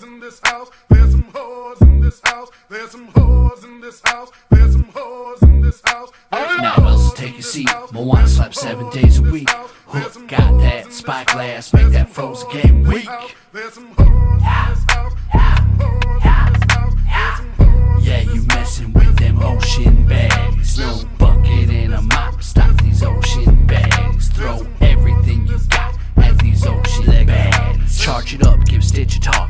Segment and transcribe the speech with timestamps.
[0.00, 0.70] whores in this house.
[0.88, 2.48] There's some whores in this house.
[2.68, 4.30] There's some whores in this house.
[4.50, 6.10] There's some whores in this house.
[6.32, 7.68] Now, Wells, take a seat.
[7.92, 9.50] Moana slap seven days a week.
[9.86, 13.08] Hook got that spyglass, make that frozen game weak.
[13.52, 15.12] There's some whores in this house.
[15.32, 16.94] There's some whores in this house.
[17.10, 20.78] There's some whores Yeah, you messing with them ocean bags.
[20.78, 22.42] No bucket and a mop.
[22.42, 24.28] Stop these ocean bags.
[24.28, 27.98] Throw everything you got at these ocean bags.
[28.00, 29.49] Charge it up, give Stitch a target.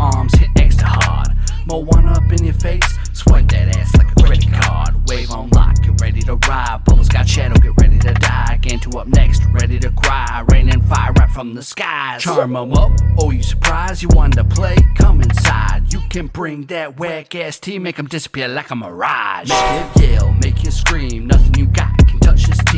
[0.00, 1.28] Arms, hit extra hard.
[1.66, 2.82] Moana up in your face.
[3.12, 4.94] Swipe that ass like a credit card.
[5.08, 6.82] Wave on lock, get ready to ride.
[6.84, 8.58] Bubbles got shadow, get ready to die.
[8.62, 10.44] Gantu up next, ready to cry.
[10.48, 12.22] Rain and fire right from the skies.
[12.22, 12.92] Charm 'em up.
[13.18, 14.02] Oh, you surprised?
[14.02, 14.76] You want to play?
[14.96, 15.92] Come inside.
[15.92, 19.48] You can bring that whack ass tea, make 'em disappear like a mirage.
[19.48, 21.26] Make you yell, make you scream.
[21.26, 21.97] Nothing you got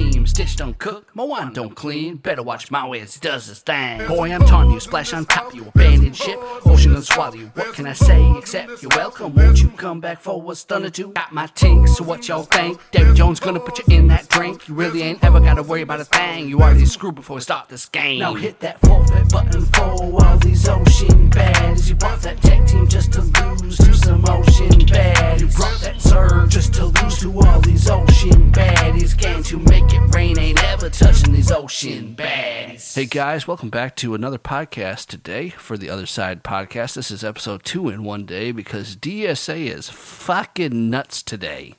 [0.01, 0.27] team.
[0.27, 2.17] Stitch don't cook, Moana don't clean.
[2.17, 4.07] Better watch my way as he does his thing.
[4.07, 5.67] Boy, I'm taunting you, splash on top of you.
[5.75, 7.47] Abandoned ship, ocean gonna swallow you.
[7.55, 9.35] What can I say except you're welcome?
[9.35, 11.13] Won't you come back for what's done to two?
[11.13, 12.81] Got my tink, so what y'all think?
[12.93, 14.69] David Jones gonna put you in that drink.
[14.69, 16.49] You really ain't ever gotta worry about a thing.
[16.49, 18.21] You already screwed before we start this game.
[18.21, 21.89] Now hit that forfeit button for all these ocean baddies.
[21.89, 25.41] You bought that tech team just to lose to some ocean baddies.
[25.41, 29.17] You brought that surge just to lose to all these ocean baddies.
[29.17, 32.17] Gang to make rain ain't ever touching these ocean.
[32.19, 36.95] Hey guys, welcome back to another podcast today for the Other Side podcast.
[36.95, 41.75] This is episode two in one day because DSA is fucking nuts today.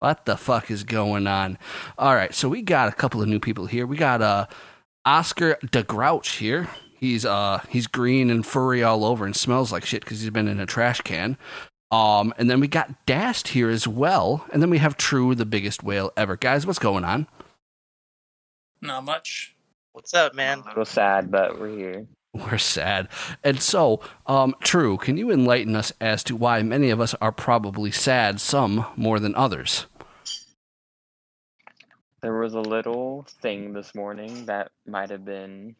[0.00, 1.58] What the fuck is going on?
[1.98, 3.86] All right, so we got a couple of new people here.
[3.86, 4.46] We got uh
[5.04, 6.68] Oscar DeGrouch here.
[6.98, 10.48] He's uh he's green and furry all over and smells like shit because he's been
[10.48, 11.36] in a trash can.
[11.90, 15.46] Um, and then we got Dast here as well, and then we have True, the
[15.46, 16.36] biggest whale ever.
[16.36, 17.26] Guys, what's going on?
[18.80, 19.54] Not much.
[19.92, 20.60] What's up, man?
[20.60, 22.06] A little sad, but we're here.
[22.34, 23.08] We're sad.
[23.42, 27.32] And so, um, True, can you enlighten us as to why many of us are
[27.32, 29.86] probably sad, some more than others?
[32.20, 35.74] There was a little thing this morning that might have been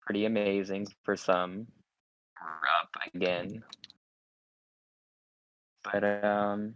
[0.00, 1.66] pretty amazing for some.
[2.40, 3.62] We're up again.
[5.84, 6.74] But um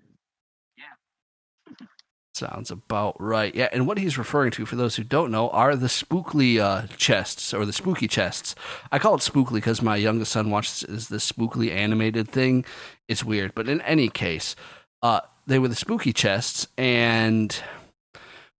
[2.36, 3.54] Sounds about right.
[3.54, 6.86] Yeah, and what he's referring to, for those who don't know, are the spookly uh,
[6.98, 8.54] chests or the spooky chests.
[8.92, 12.66] I call it spookly because my youngest son watches this spookly animated thing.
[13.08, 14.54] It's weird, but in any case,
[15.02, 17.58] uh, they were the spooky chests, and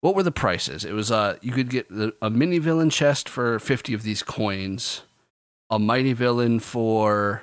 [0.01, 0.83] what were the prices?
[0.83, 4.23] It was uh, you could get the, a mini villain chest for fifty of these
[4.23, 5.03] coins,
[5.69, 7.43] a mighty villain for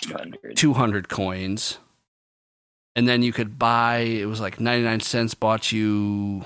[0.00, 0.56] 200.
[0.56, 1.78] 200 coins
[2.96, 6.44] and then you could buy it was like 99 cents bought you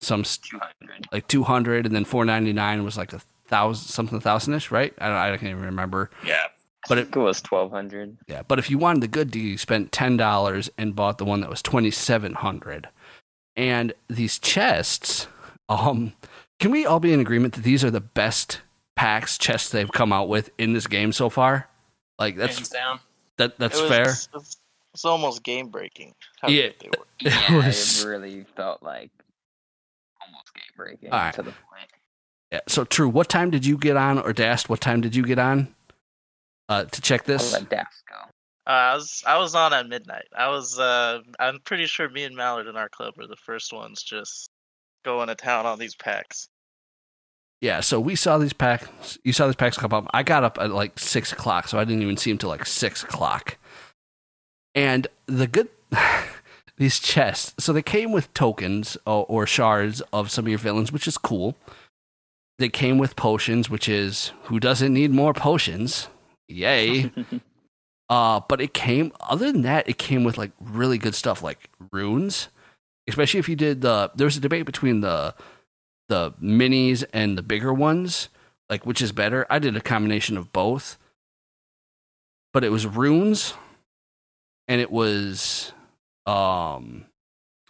[0.00, 1.08] some 200.
[1.12, 5.30] like 200 and then 499 was like a thousand something thousand-ish right i don't i
[5.36, 6.46] can't even remember Yeah.
[6.88, 8.18] But I it- think it was 1200.
[8.28, 11.40] yeah but if you wanted the good deal you spent $10 and bought the one
[11.40, 12.88] that was 2700
[13.56, 15.26] and these chests
[15.68, 16.12] um
[16.60, 18.60] can we all be in agreement that these are the best
[18.96, 21.68] packs chests they've come out with in this game so far
[22.18, 23.00] like that's down.
[23.38, 23.90] that that's It was-
[24.32, 24.40] fair
[24.96, 26.14] It's, it's almost game breaking.
[26.46, 26.70] Yeah.
[26.80, 27.04] they were.
[27.20, 29.10] It Yeah, it really felt like
[30.26, 31.34] almost game breaking Alright.
[31.34, 31.90] to the point.
[32.50, 32.60] Yeah.
[32.66, 33.08] So true.
[33.08, 34.68] What time did you get on, or Dast?
[34.68, 35.74] What time did you get on
[36.68, 37.52] uh, to check I'll this?
[37.52, 38.16] let Dast go.
[38.66, 40.26] Uh, I was I was on at midnight.
[40.36, 43.72] I was uh I'm pretty sure me and Mallard in our club were the first
[43.72, 44.50] ones just
[45.04, 46.48] going to town on these packs.
[47.60, 47.80] Yeah.
[47.80, 49.18] So we saw these packs.
[49.22, 50.08] You saw these packs come up.
[50.12, 52.66] I got up at like six o'clock, so I didn't even see them till like
[52.66, 53.56] six o'clock.
[54.76, 55.68] And the good,
[56.76, 57.54] these chests.
[57.58, 61.18] So they came with tokens or, or shards of some of your villains, which is
[61.18, 61.56] cool.
[62.58, 66.08] They came with potions, which is who doesn't need more potions?
[66.46, 67.10] Yay.
[68.08, 69.12] Uh, but it came.
[69.20, 72.48] Other than that, it came with like really good stuff, like runes.
[73.08, 74.12] Especially if you did the.
[74.14, 75.34] There was a debate between the
[76.08, 78.28] the minis and the bigger ones,
[78.70, 79.46] like which is better.
[79.50, 80.98] I did a combination of both,
[82.52, 83.54] but it was runes,
[84.68, 85.72] and it was
[86.26, 87.06] um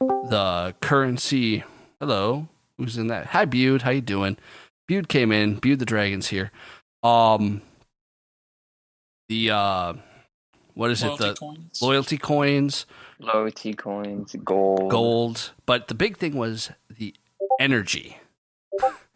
[0.00, 1.64] the currency.
[2.00, 2.48] Hello,
[2.78, 3.26] who's in that?
[3.28, 3.82] Hi, Bude.
[3.82, 4.37] How you doing?
[4.88, 5.56] Bude came in.
[5.56, 6.50] Bude the dragons here.
[7.02, 7.62] Um,
[9.28, 9.94] the uh,
[10.75, 11.28] what is Loyalty it?
[11.28, 11.82] The coins.
[11.82, 12.87] loyalty coins,
[13.19, 14.90] Loyalty coins, gold.
[14.90, 15.52] gold.
[15.64, 17.14] But the big thing was the
[17.58, 18.19] energy.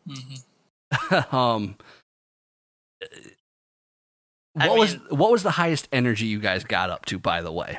[0.09, 1.33] Mhm.
[1.35, 1.77] um,
[4.57, 7.19] I what was what was the highest energy you guys got up to?
[7.19, 7.79] By the way,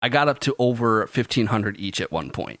[0.00, 2.60] I got up to over fifteen hundred each at one point.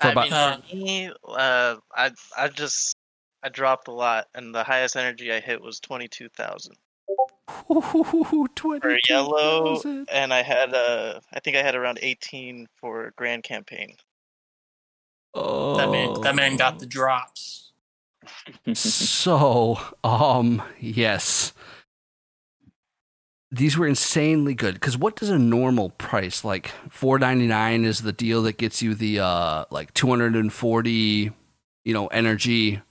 [0.00, 2.96] For I about- mean, for me, uh, I I just
[3.42, 6.76] I dropped a lot, and the highest energy I hit was twenty two thousand
[7.70, 10.08] Ooh, for yellow, 22,000.
[10.12, 13.96] and I had uh, I think I had around eighteen for grand campaign.
[15.34, 15.76] Oh.
[15.76, 17.67] That man, that man got the drops.
[18.74, 21.52] so um yes.
[23.50, 24.74] These were insanely good.
[24.74, 29.20] Because what does a normal price like 499 is the deal that gets you the
[29.20, 31.30] uh like 240
[31.84, 32.82] you know energy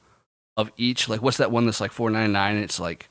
[0.55, 1.07] of each?
[1.09, 3.09] Like what's that one that's like 499 it's like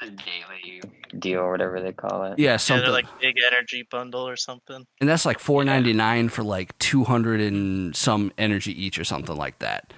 [0.00, 0.82] The daily
[1.18, 2.38] deal or whatever they call it.
[2.38, 2.84] yeah Yeah, something.
[2.84, 4.86] they're like big energy bundle or something.
[5.00, 9.92] and that's like 499 for like 200 and some energy each or something like that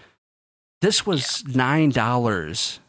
[0.84, 2.80] this was nine dollars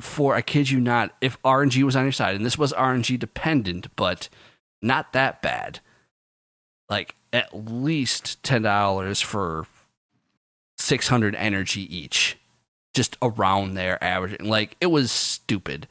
[0.00, 3.18] for i kid you not if rng was on your side and this was rng
[3.18, 4.28] dependent but
[4.82, 5.80] not that bad.
[6.88, 9.66] Like at least ten dollars for
[10.78, 12.38] 600 energy each
[12.94, 15.86] just around there averaging like it was stupid.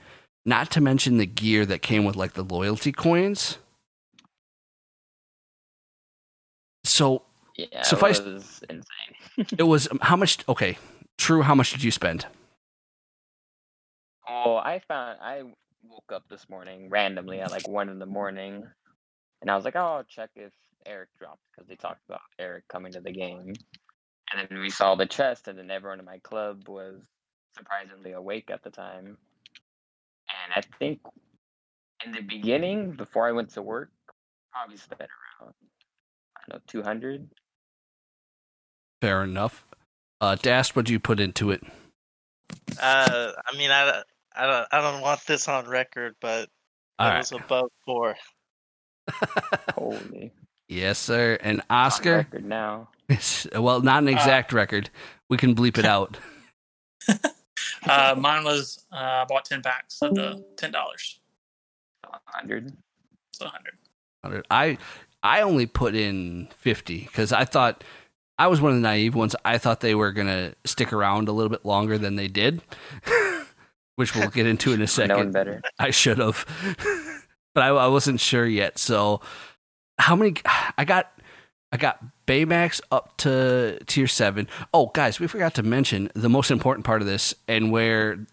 [0.45, 3.57] Not to mention the gear that came with like the loyalty coins.
[6.83, 7.23] So
[7.56, 9.47] Yeah, Suffice- it was insane.
[9.57, 10.77] it was how much okay
[11.19, 12.25] true how much did you spend
[14.30, 15.44] Oh, I found I
[15.83, 18.63] woke up this morning randomly at like one in the morning,
[19.42, 20.54] and I was like, "Oh, I'll check if
[20.86, 23.54] Eric dropped because they talked about Eric coming to the game."
[24.33, 27.01] And then we saw the chest, and then everyone in my club was
[27.57, 29.18] surprisingly awake at the time.
[30.30, 31.01] And I think
[32.06, 33.92] in the beginning, before I went to work,
[34.54, 35.54] probably spent around
[36.38, 37.30] I don't know two hundred.
[39.01, 39.66] fair enough
[40.21, 41.62] uh das what do you put into it
[42.81, 44.01] Uh, I mean, I,
[44.36, 46.50] I don't I don't want this on record, but it
[46.98, 47.19] All right.
[47.19, 48.16] was above four.
[49.75, 50.31] Holy
[50.68, 52.89] yes sir and it's on oscar record now.
[53.56, 54.89] well not an exact record
[55.30, 56.18] we can bleep it out
[57.88, 61.19] Uh, mine was uh, I bought ten packs of the ten dollars,
[62.25, 62.71] hundred.
[63.33, 63.74] so hundred.
[64.21, 64.45] 100.
[64.51, 64.77] I
[65.24, 67.83] I only put in 50 because I thought
[68.39, 69.36] I was one of the naive ones.
[69.44, 72.62] I thought they were gonna stick around a little bit longer than they did,
[73.97, 75.31] which we'll get into in a Knowing second.
[75.33, 75.62] better.
[75.80, 76.45] I should have,
[77.53, 78.80] but I, I wasn't sure yet.
[78.80, 79.19] So,
[80.00, 80.36] how many?
[80.77, 81.12] I got
[81.74, 84.47] I got Baymax up to tier seven.
[84.74, 88.25] Oh, guys, we forgot to mention the most important part of this, and where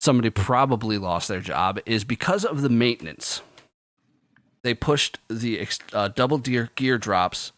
[0.00, 3.40] somebody probably lost their job is because of the maintenance.
[4.64, 7.52] They pushed the uh, double gear gear drops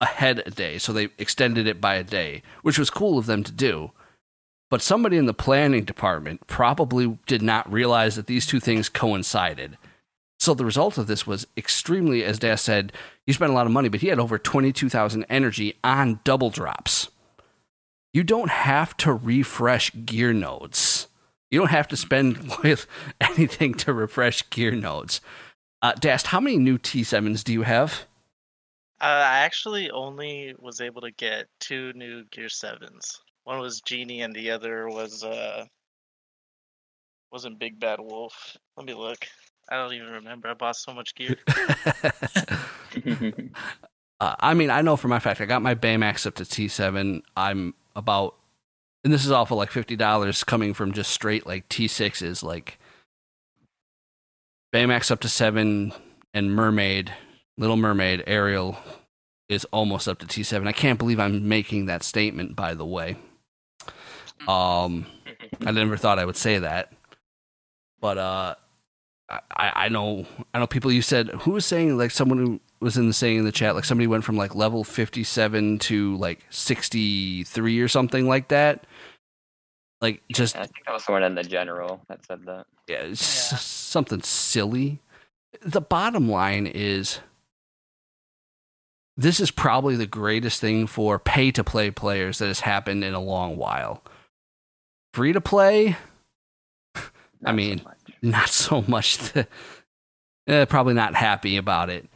[0.00, 3.42] ahead a day, so they extended it by a day, which was cool of them
[3.42, 3.92] to do.
[4.68, 9.78] But somebody in the planning department probably did not realize that these two things coincided.
[10.38, 12.92] So the result of this was extremely, as Das said,
[13.26, 17.08] he spent a lot of money, but he had over 22,000 energy on double drops.
[18.12, 21.08] You don't have to refresh gear nodes.
[21.50, 22.86] You don't have to spend with
[23.20, 25.20] anything to refresh gear nodes.
[25.80, 28.04] Uh, Dast, how many new T7s do you have?
[29.00, 33.20] Uh, I actually only was able to get two new Gear Sevens.
[33.44, 35.66] One was Genie, and the other was uh,
[37.30, 38.56] wasn't Big Bad Wolf.
[38.76, 39.26] Let me look.
[39.68, 40.48] I don't even remember.
[40.48, 41.36] I bought so much gear.
[44.20, 47.22] Uh, I mean, I know for my fact, I got my Baymax up to T7.
[47.36, 48.36] I'm about,
[49.04, 52.78] and this is all for like $50 coming from just straight like T6s, like
[54.72, 55.92] Baymax up to 7
[56.32, 57.12] and Mermaid,
[57.58, 58.76] Little Mermaid, Ariel
[59.48, 60.66] is almost up to T7.
[60.66, 63.16] I can't believe I'm making that statement, by the way.
[64.46, 65.06] Um,
[65.64, 66.92] I never thought I would say that,
[68.00, 68.54] but uh,
[69.30, 70.92] I, I know I know people.
[70.92, 73.74] You said who was saying like someone who was in the saying in the chat
[73.74, 78.48] like somebody went from like level fifty seven to like sixty three or something like
[78.48, 78.84] that.
[80.00, 82.66] Like just I think that was someone in the general that said that.
[82.88, 83.58] yeah, it's Yeah.
[83.58, 85.00] something silly.
[85.62, 87.18] The bottom line is
[89.16, 93.14] this is probably the greatest thing for pay to play players that has happened in
[93.14, 94.02] a long while.
[95.14, 95.96] Free to play,
[97.44, 97.96] I mean, much.
[98.22, 99.18] not so much.
[99.32, 99.46] The,
[100.48, 102.08] eh, probably not happy about it.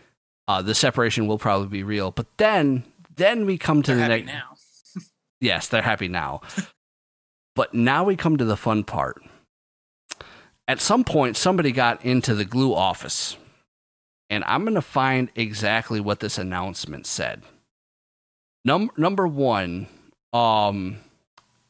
[0.46, 2.84] Uh, the separation will probably be real, but then
[3.16, 4.96] then we come to They're the happy next.
[4.96, 5.02] now.
[5.40, 6.42] Yes, they're happy now.
[7.56, 9.20] but now we come to the fun part.
[10.68, 13.36] At some point, somebody got into the Glu office,
[14.30, 17.42] and I'm going to find exactly what this announcement said.
[18.64, 19.88] Num- number one,
[20.32, 20.98] um,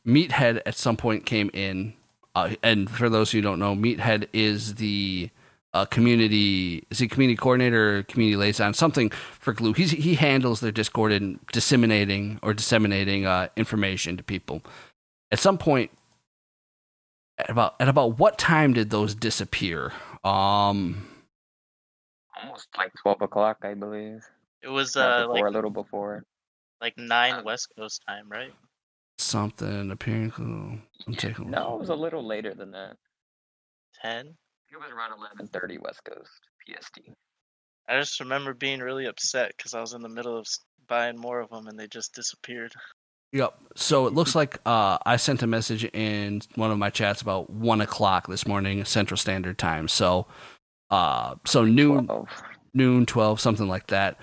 [0.07, 1.95] Meathead at some point came in,
[2.35, 5.31] uh, and for those who don't know, Meathead is the
[5.73, 8.75] a community is he community coordinator community liaison?
[8.75, 9.73] Something for Glu.
[9.73, 14.63] He's he handles their discord and disseminating or disseminating uh, information to people.
[15.31, 15.93] At some point
[17.39, 19.93] at about at about what time did those disappear?
[20.25, 21.07] Um
[22.43, 24.23] Almost like twelve o'clock, I believe.
[24.63, 26.25] It was uh before, like a little before.
[26.81, 28.53] like nine um, West Coast time, right?
[29.19, 30.33] something appearing
[31.07, 32.97] i'm taking No, it was a little later than that.
[34.01, 34.35] Ten.
[34.73, 36.31] It was around eleven thirty West Coast
[36.67, 37.01] PST.
[37.89, 40.47] I just remember being really upset because I was in the middle of
[40.87, 42.73] buying more of them and they just disappeared.
[43.33, 43.55] Yep.
[43.77, 47.51] So it looks like uh, I sent a message in one of my chats about
[47.51, 49.87] one o'clock this morning, Central Standard Time.
[49.89, 50.27] So,
[50.91, 52.29] uh, so noon, Twelve.
[52.75, 54.19] noon, twelve, something like that.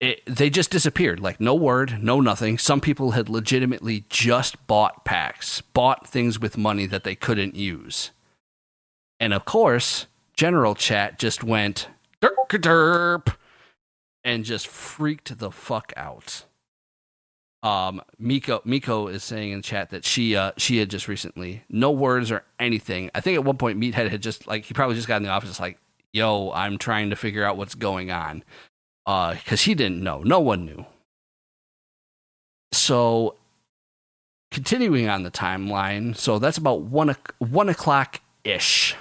[0.00, 1.20] It, they just disappeared.
[1.20, 2.56] Like no word, no nothing.
[2.58, 8.10] Some people had legitimately just bought packs, bought things with money that they couldn't use,
[9.18, 11.88] and of course, general chat just went
[12.22, 13.34] derp derp
[14.24, 16.44] and just freaked the fuck out
[17.62, 21.90] um Miko Miko is saying in chat that she uh she had just recently no
[21.90, 23.10] words or anything.
[23.14, 25.28] I think at one point Meathead had just like he probably just got in the
[25.28, 25.78] office like,
[26.12, 28.44] "Yo, I'm trying to figure out what's going on."
[29.06, 30.22] Uh cuz he didn't know.
[30.22, 30.86] No one knew.
[32.72, 33.36] So
[34.50, 38.94] continuing on the timeline, so that's about 1 o- 1 o'clock ish.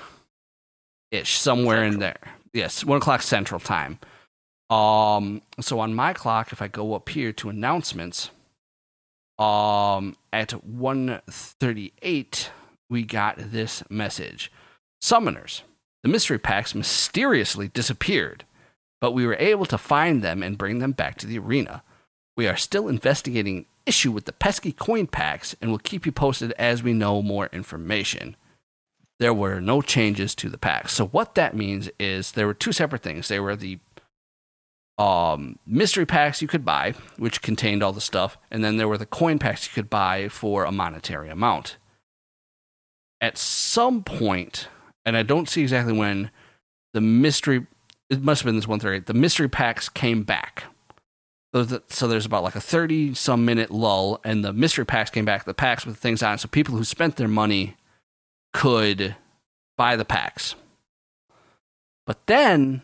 [1.12, 2.20] Ish somewhere in there.
[2.54, 4.00] Yes, 1 o'clock central time.
[4.70, 8.30] Um so on my clock if I go up here to announcements
[9.40, 12.52] um at 138
[12.90, 14.52] we got this message
[15.02, 15.62] summoners
[16.04, 18.46] the mystery packs mysteriously disappeared
[19.02, 21.84] but we were able to find them and bring them back to the arena.
[22.36, 26.12] We are still investigating an issue with the pesky coin packs and will keep you
[26.12, 28.36] posted as we know more information.
[29.20, 30.94] There were no changes to the packs.
[30.94, 33.28] So what that means is there were two separate things.
[33.28, 33.80] There were the
[34.98, 38.98] um, mystery packs you could buy, which contained all the stuff, and then there were
[38.98, 41.78] the coin packs you could buy for a monetary amount.
[43.22, 44.70] At some point,
[45.06, 46.32] and I don't see exactly when,
[46.94, 47.66] the mystery
[48.10, 49.00] it must have been this one thirty.
[49.00, 50.64] The mystery packs came back.
[51.54, 55.46] So, there's about like a 30 some minute lull, and the mystery packs came back,
[55.46, 56.38] the packs with things on.
[56.38, 57.76] So people who spent their money
[58.54, 59.16] could
[59.76, 60.54] buy the packs.
[62.06, 62.84] But then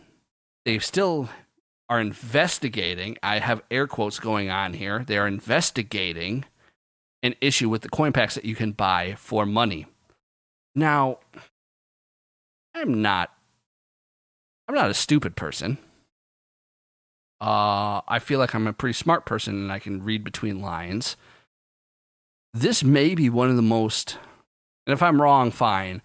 [0.66, 1.30] they still
[1.90, 3.18] are investigating.
[3.22, 5.04] I have air quotes going on here.
[5.06, 6.46] They are investigating
[7.22, 9.86] an issue with the coin packs that you can buy for money.
[10.74, 11.20] Now,
[12.76, 13.32] I'm not
[14.68, 15.78] I'm not a stupid person.
[17.40, 21.18] Uh, I feel like I'm a pretty smart person and I can read between lines.
[22.54, 24.18] This may be one of the most,
[24.88, 26.02] and if I'm wrong, fine,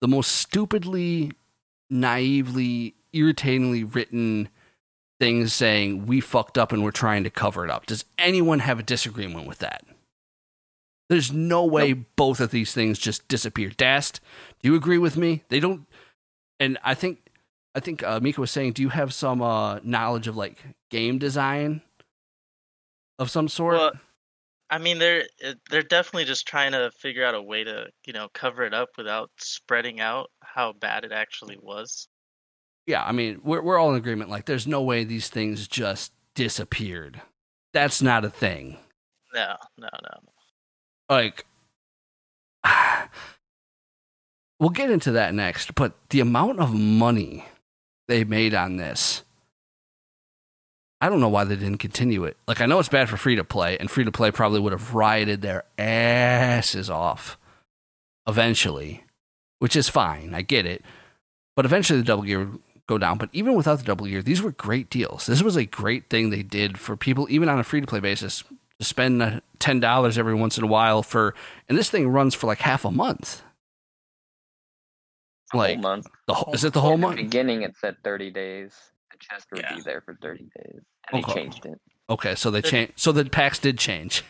[0.00, 1.32] the most stupidly,
[1.88, 4.48] naively, irritatingly written
[5.20, 7.86] things saying we fucked up and we're trying to cover it up.
[7.86, 9.84] Does anyone have a disagreement with that?
[11.10, 13.68] There's no way both of these things just disappear.
[13.68, 14.20] Dast,
[14.62, 15.44] do you agree with me?
[15.50, 15.86] They don't.
[16.58, 17.26] And I think,
[17.74, 20.58] I think uh, Mika was saying, do you have some uh, knowledge of like
[20.90, 21.82] game design
[23.18, 23.74] of some sort?
[23.74, 23.92] Well,
[24.70, 25.24] I mean, they're
[25.68, 28.90] they're definitely just trying to figure out a way to you know cover it up
[28.96, 32.08] without spreading out how bad it actually was.
[32.86, 34.30] yeah, I mean, we're we're all in agreement.
[34.30, 37.20] Like, there's no way these things just disappeared.
[37.72, 38.78] That's not a thing.
[39.34, 40.18] No, no, no.
[41.10, 41.44] Like
[44.60, 47.44] we'll get into that next but the amount of money
[48.08, 49.24] they made on this
[51.00, 52.36] i don't know why they didn't continue it.
[52.48, 54.72] Like i know it's bad for free to play and free to play probably would
[54.72, 57.36] have rioted their asses off
[58.26, 59.04] eventually
[59.60, 60.34] which is fine.
[60.34, 60.82] I get it.
[61.54, 63.18] But eventually the double gear would go down.
[63.18, 65.26] But even without the double gear these were great deals.
[65.26, 68.00] This was a great thing they did for people even on a free to play
[68.00, 68.42] basis
[68.80, 71.34] to spend uh, ten dollars every once in a while for,
[71.68, 73.42] and this thing runs for like half a month.
[75.52, 76.06] The whole Like month.
[76.26, 77.16] the whole, is it the whole In the month?
[77.18, 78.72] beginning, it said 30 days.
[79.12, 79.76] The chest would Yeah.
[79.76, 80.80] be there for 30 days.
[81.12, 81.32] And Okay.
[81.34, 81.78] they changed it.
[82.08, 82.94] Okay, so they changed.
[82.96, 84.24] So the packs did change,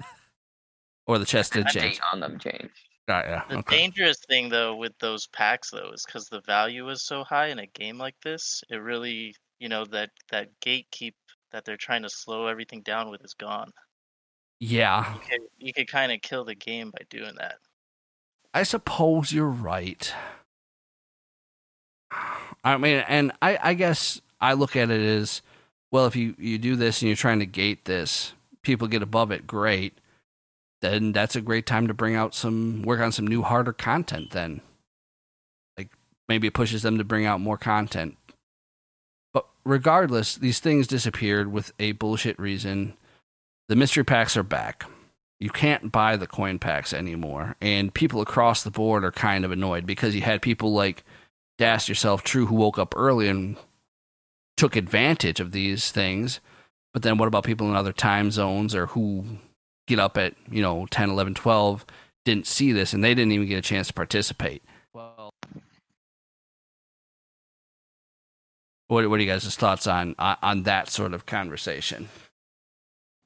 [1.06, 2.00] or the chest did change.
[2.12, 2.78] on them changed.
[3.08, 3.42] Ah, yeah.
[3.48, 3.76] The Okay.
[3.76, 7.58] dangerous thing though with those packs though is because the value is so high in
[7.58, 11.14] a game like this, it really you know that that gatekeep
[11.52, 13.72] that they're trying to slow everything down with is gone.
[14.60, 17.56] Yeah, You could, you could kind of kill the game by doing that.
[18.54, 20.12] I suppose you're right.
[22.62, 25.42] I mean, and I, I guess I look at it as
[25.90, 26.06] well.
[26.06, 29.46] If you you do this and you're trying to gate this, people get above it.
[29.46, 29.98] Great.
[30.80, 34.30] Then that's a great time to bring out some work on some new harder content.
[34.30, 34.60] Then,
[35.78, 35.90] like
[36.28, 38.16] maybe it pushes them to bring out more content.
[39.32, 42.94] But regardless, these things disappeared with a bullshit reason.
[43.68, 44.84] The mystery packs are back.
[45.40, 49.50] You can't buy the coin packs anymore, and people across the board are kind of
[49.50, 51.04] annoyed because you had people like
[51.58, 53.56] Das yourself, True, who woke up early and
[54.56, 56.40] took advantage of these things.
[56.92, 59.24] But then what about people in other time zones or who
[59.88, 61.84] get up at, you know, 10, 11, 12,
[62.24, 64.62] didn't see this and they didn't even get a chance to participate?
[68.92, 72.08] What, what are you guys' thoughts on, on that sort of conversation?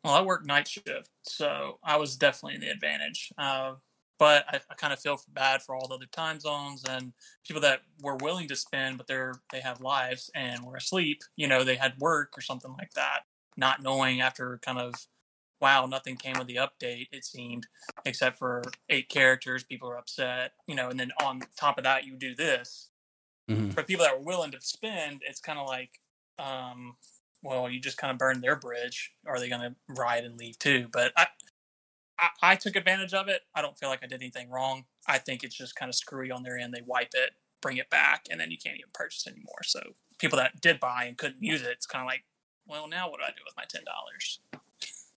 [0.05, 3.33] Well, I work night shift, so I was definitely in the advantage.
[3.37, 3.75] Uh,
[4.19, 7.13] but I, I kind of feel bad for all the other time zones and
[7.45, 11.23] people that were willing to spend, but they're they have lives and were asleep.
[11.37, 13.23] You know, they had work or something like that,
[13.57, 14.95] not knowing after kind of
[15.61, 17.09] wow, nothing came with the update.
[17.13, 17.67] It seemed
[18.05, 19.65] except for eight characters.
[19.65, 20.53] People are upset.
[20.69, 22.91] You know, and then on top of that, you do this.
[23.49, 23.73] Mhm.
[23.73, 26.00] For people that were willing to spend, it's kind of like,
[26.38, 26.97] um,
[27.43, 29.12] well, you just kind of burned their bridge.
[29.26, 30.88] Are they going to ride and leave too?
[30.93, 31.29] But I,
[32.19, 33.43] I, I took advantage of it.
[33.55, 34.85] I don't feel like I did anything wrong.
[35.07, 36.75] I think it's just kind of screwy on their end.
[36.75, 39.62] They wipe it, bring it back, and then you can't even purchase anymore.
[39.62, 39.81] So
[40.19, 42.25] people that did buy and couldn't use it, it's kind of like,
[42.67, 44.41] well, now what do I do with my ten dollars?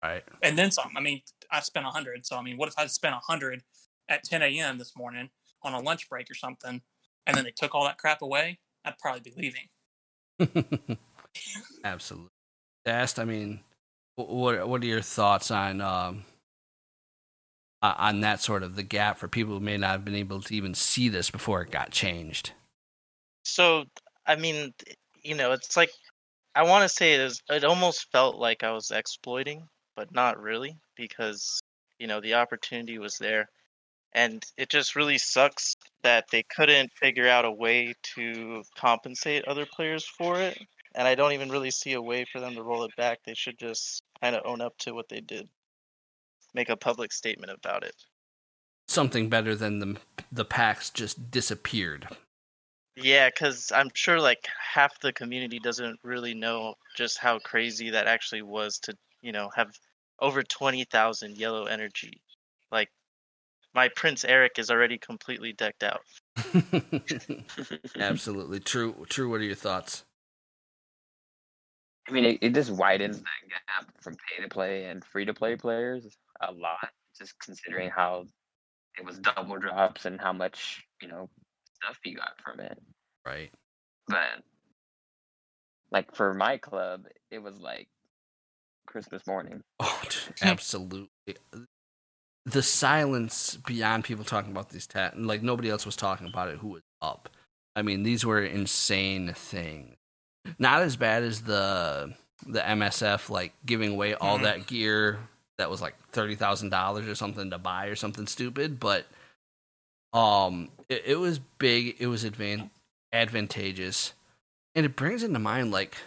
[0.04, 0.24] Right.
[0.44, 0.92] And then some.
[0.96, 2.26] I mean, I spent a hundred.
[2.26, 3.64] So I mean, what if I spent a hundred
[4.10, 4.78] at 10 a.m.
[4.78, 5.30] this morning
[5.64, 6.82] on a lunch break or something,
[7.28, 8.58] and then they took all that crap away?
[8.84, 10.98] I'd probably be leaving.
[11.84, 12.30] Absolutely.
[12.86, 13.60] Asked, I mean,
[14.16, 16.24] what what are your thoughts on um,
[17.82, 20.56] on that sort of the gap for people who may not have been able to
[20.56, 22.54] even see this before it got changed?
[23.44, 23.84] So,
[24.26, 24.74] I mean,
[25.22, 25.92] you know, it's like
[26.56, 27.42] I want to say it is.
[27.50, 31.60] It almost felt like I was exploiting, but not really, because
[32.00, 33.50] you know the opportunity was there,
[34.18, 39.68] and it just really sucks that they couldn't figure out a way to compensate other
[39.72, 40.60] players for it.
[40.96, 43.20] And I don't even really see a way for them to roll it back.
[43.24, 45.48] They should just kind of own up to what they did,
[46.56, 47.94] make a public statement about it.
[48.88, 49.98] Something better than the
[50.32, 52.08] the packs just disappeared.
[52.96, 58.08] Yeah, because I'm sure like half the community doesn't really know just how crazy that
[58.08, 59.70] actually was to, you know, have
[60.20, 62.20] over 20,000 yellow energy.
[63.78, 66.02] Like, my Prince Eric is already completely decked out.
[68.00, 69.06] Absolutely true.
[69.08, 69.30] True.
[69.30, 70.04] What are your thoughts?
[72.10, 75.34] I mean, it, it just widens that gap from pay to play and free to
[75.34, 76.08] play players
[76.42, 76.90] a lot.
[77.20, 78.26] Just considering how
[78.98, 81.30] it was double drops and how much you know
[81.76, 82.80] stuff you got from it.
[83.28, 83.52] Right.
[84.08, 84.42] But
[85.92, 87.90] like for my club, it was like
[88.88, 89.62] Christmas morning.
[89.80, 90.02] Oh,
[90.42, 91.36] absolutely.
[92.50, 96.58] The silence beyond people talking about these tat, like nobody else was talking about it.
[96.60, 97.28] Who was up?
[97.76, 99.96] I mean, these were insane things.
[100.58, 102.14] Not as bad as the
[102.46, 104.44] the MSF like giving away all Mhm.
[104.44, 105.20] that gear
[105.58, 109.06] that was like thirty thousand dollars or something to buy or something stupid, but
[110.14, 111.98] um, it, it was big.
[112.00, 112.70] It was advan-
[113.12, 114.14] advantageous,
[114.74, 115.98] and it brings into mind like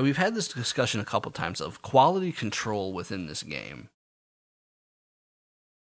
[0.00, 3.88] we've had this discussion a couple times of quality control within this game.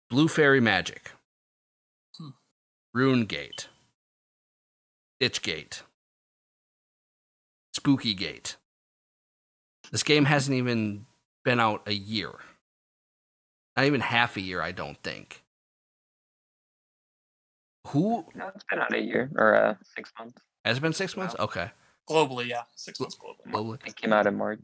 [0.10, 1.12] Blue Fairy Magic,
[2.17, 2.30] Hmm.
[2.93, 3.67] Rune Gate,
[5.20, 5.84] Ditch Gate,
[7.74, 8.56] Spooky Gate.
[9.91, 11.06] This game hasn't even
[11.43, 12.32] been out a year.
[13.76, 15.43] Not even half a year, I don't think.
[17.88, 20.41] Who No, it's been out a year or uh, six months.
[20.65, 21.36] has it been six months?
[21.39, 21.72] Okay.
[22.10, 23.52] Globally, yeah, six months globally.
[23.52, 23.88] Globally.
[23.88, 24.63] It came out in March.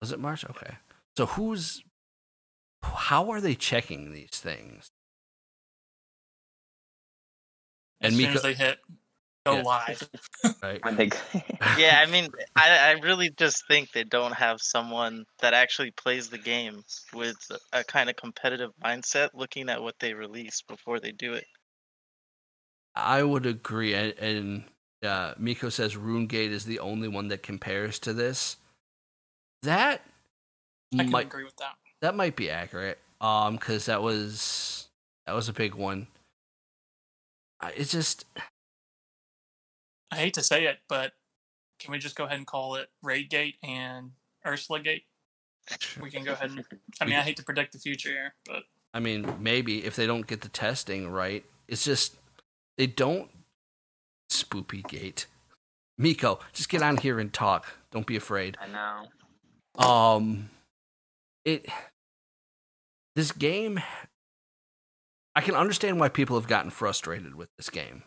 [0.00, 0.44] Was it March?
[0.44, 0.76] Okay.
[1.16, 1.82] So who's
[2.82, 4.90] how are they checking these things?
[8.00, 8.78] As And soon as they hit
[9.44, 9.62] go Yeah.
[9.62, 10.10] live,
[10.62, 10.82] Right.
[10.82, 11.10] When they
[11.78, 16.28] Yeah, I mean, I, I really just think they don't have someone that actually plays
[16.30, 17.36] the game with
[17.72, 21.44] a kind of competitive mindset looking at what they release before they do it.
[22.94, 23.94] I would agree.
[23.94, 24.64] And, and
[25.02, 28.56] uh, Miko says RuneGate is the only one that compares to this.
[29.62, 30.02] That
[30.98, 31.74] I can might agree with that.
[32.00, 32.98] That might be accurate.
[33.20, 34.88] Um, because that was
[35.26, 36.06] that was a big one.
[37.74, 38.24] It's just
[40.10, 41.12] I hate to say it, but
[41.78, 44.12] can we just go ahead and call it Raid Gate and
[44.46, 45.04] Ursula Gate?
[46.00, 46.64] We can go ahead and.
[47.00, 48.62] I mean, I hate to predict the future here, but
[48.94, 52.16] I mean, maybe if they don't get the testing right, it's just
[52.78, 53.28] they don't
[54.30, 55.26] spoopy gate.
[55.98, 57.66] Miko, just get on here and talk.
[57.90, 58.56] Don't be afraid.
[58.60, 59.84] I know.
[59.84, 60.50] Um
[61.48, 61.66] it
[63.16, 63.80] this game
[65.38, 68.02] I can understand why people have gotten frustrated with this game.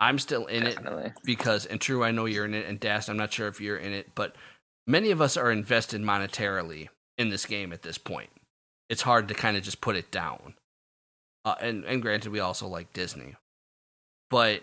[0.00, 0.78] I'm still in it
[1.22, 3.76] because, and True, I know you're in it, and Das, I'm not sure if you're
[3.76, 4.34] in it, but
[4.86, 6.88] many of us are invested monetarily
[7.18, 8.30] in this game at this point.
[8.88, 10.54] It's hard to kind of just put it down.
[11.44, 13.36] Uh, and and granted, we also like Disney,
[14.30, 14.62] but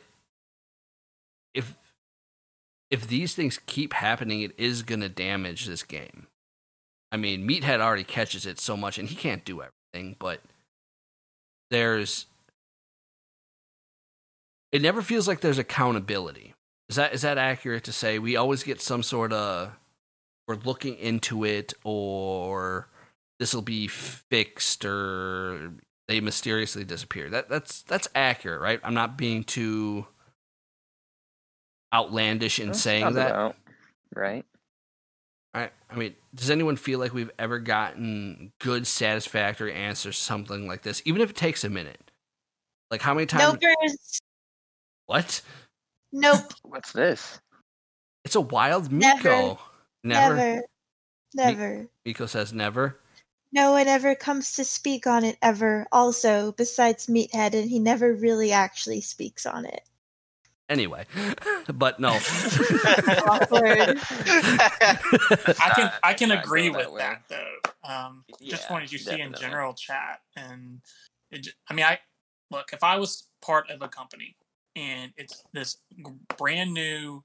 [1.53, 1.75] if
[2.89, 6.25] if these things keep happening, it is going to damage this game.
[7.11, 10.41] I mean, Meathead already catches it so much, and he can't do everything, but
[11.71, 12.27] there's
[14.71, 16.53] it never feels like there's accountability.
[16.89, 18.19] Is that is that accurate to say?
[18.19, 19.71] We always get some sort of
[20.47, 22.87] we're looking into it or
[23.39, 25.71] this will be fixed or
[26.07, 27.29] they mysteriously disappear.
[27.29, 28.79] That that's that's accurate, right?
[28.83, 30.07] I'm not being too
[31.93, 33.55] outlandish in That's saying that.
[34.15, 34.45] right.
[35.53, 40.83] I, I mean, does anyone feel like we've ever gotten good, satisfactory answers something like
[40.83, 42.11] this, even if it takes a minute?
[42.91, 43.59] Like how many times?
[43.59, 44.19] Nopers.
[45.05, 45.41] What?
[46.11, 46.53] Nope.
[46.63, 47.39] What's this?
[48.25, 49.17] It's a wild Never.
[49.17, 49.59] Miko.
[50.03, 50.35] Never.
[50.35, 50.63] Never.
[51.33, 51.87] Never.
[52.05, 52.99] Miko says never.
[53.51, 55.87] No one ever comes to speak on it ever.
[55.91, 59.81] Also, besides Meathead, and he never really actually speaks on it.
[60.69, 61.05] Anyway,
[61.73, 62.09] but no.
[65.59, 66.99] I can I can not agree go that with way.
[66.99, 67.55] that though.
[67.83, 70.81] Um, just Yeah, what did you see in general chat, and
[71.31, 71.99] it, j- I mean, I
[72.51, 74.35] look if I was part of a company
[74.75, 75.77] and it's this
[76.37, 77.23] brand new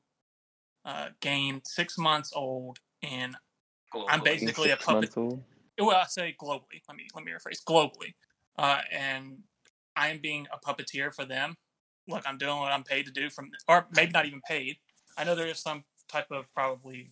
[0.84, 3.36] uh, game, six months old, and
[4.08, 5.14] I'm Globally, basically a puppet.
[5.16, 6.82] well, I say globally.
[6.88, 8.14] Let me let me rephrase globally,
[8.58, 9.38] uh, and
[9.96, 11.56] I am being a puppeteer for them.
[12.08, 14.76] Look, I'm doing what I'm paid to do from, or maybe not even paid.
[15.16, 17.10] I know there is some type of probably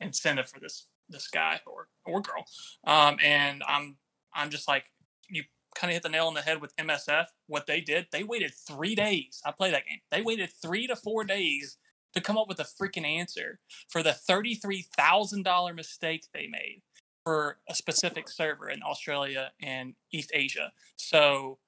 [0.00, 2.44] incentive for this this guy or or girl,
[2.86, 3.96] um, and I'm
[4.34, 4.84] I'm just like
[5.28, 7.26] you kind of hit the nail on the head with MSF.
[7.46, 9.40] What they did, they waited three days.
[9.44, 10.00] I played that game.
[10.10, 11.76] They waited three to four days
[12.14, 16.46] to come up with a freaking answer for the thirty three thousand dollar mistake they
[16.46, 16.82] made
[17.24, 20.72] for a specific server in Australia and East Asia.
[20.96, 21.58] So,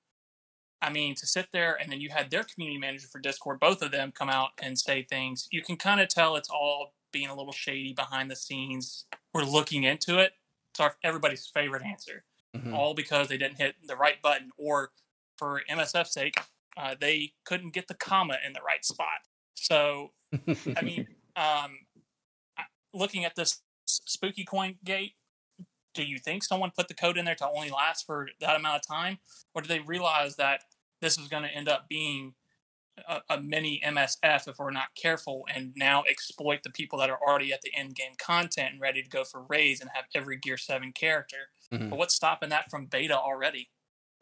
[0.82, 3.82] I mean, to sit there and then you had their community manager for Discord, both
[3.82, 5.48] of them come out and say things.
[5.50, 9.06] You can kind of tell it's all being a little shady behind the scenes.
[9.32, 10.32] We're looking into it.
[10.70, 12.74] It's our everybody's favorite answer, Mhm.
[12.74, 14.92] all because they didn't hit the right button, or
[15.38, 16.38] for MSF's sake,
[16.76, 19.20] uh, they couldn't get the comma in the right spot.
[19.54, 20.12] So
[20.76, 21.86] I mean, um,
[22.92, 25.14] looking at this spooky coin gate,
[25.96, 28.76] do you think someone put the code in there to only last for that amount
[28.76, 29.18] of time,
[29.54, 30.62] or do they realize that
[31.00, 32.34] this is going to end up being
[33.08, 37.18] a, a mini MSF if we're not careful, and now exploit the people that are
[37.20, 40.36] already at the end game content and ready to go for raids and have every
[40.38, 41.50] Gear Seven character?
[41.72, 41.90] Mhm.
[41.90, 43.68] But what's stopping that from beta already?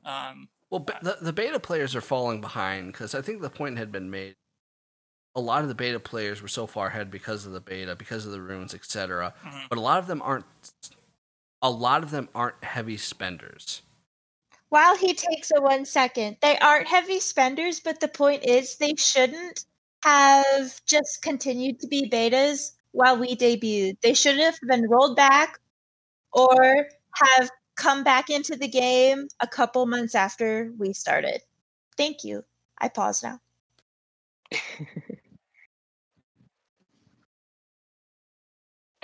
[0.05, 3.79] Um, Well, be- the, the beta players are falling behind because I think the point
[3.79, 4.35] had been made.
[5.37, 8.25] A lot of the beta players were so far ahead because of the beta, because
[8.27, 9.35] of the runes, etc.
[9.45, 9.69] Mhm.
[9.69, 10.47] But a lot of them aren't.
[11.65, 13.81] A lot of them aren't heavy spenders.
[14.69, 18.93] While he takes a one second, they aren't heavy spenders, but the point is they
[18.99, 19.65] shouldn't
[20.03, 23.99] have just continued to be betas while we debuted.
[24.03, 25.59] They should have been rolled back
[26.33, 31.41] or have come back into the game a couple months after we started.
[31.97, 32.45] Thank you.
[32.79, 33.41] I pause now.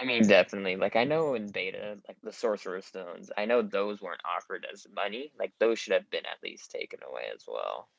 [0.01, 0.77] I mean, definitely.
[0.77, 4.87] Like, I know in beta, like the Sorcerer Stones, I know those weren't offered as
[4.89, 5.33] money.
[5.39, 7.91] Like, those should have been at least taken away as well.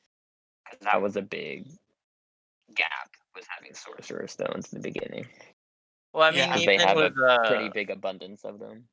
[0.70, 1.68] Cause that was a big
[2.74, 5.26] gap with having Sorcerer Stones in the beginning.
[6.14, 8.88] Well, I Yeah, mean, 'Cause they have with a pretty uh, big abundance of them.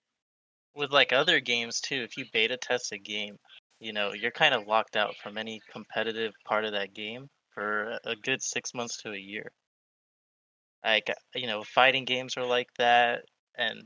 [0.74, 3.38] with like other games too, if you beta test a game,
[3.80, 7.92] you know, you're kind of locked out from any competitive part of that game for
[7.92, 9.52] a- a good six months to a year.
[10.84, 13.24] Like, you know, fighting games are like that,
[13.58, 13.84] and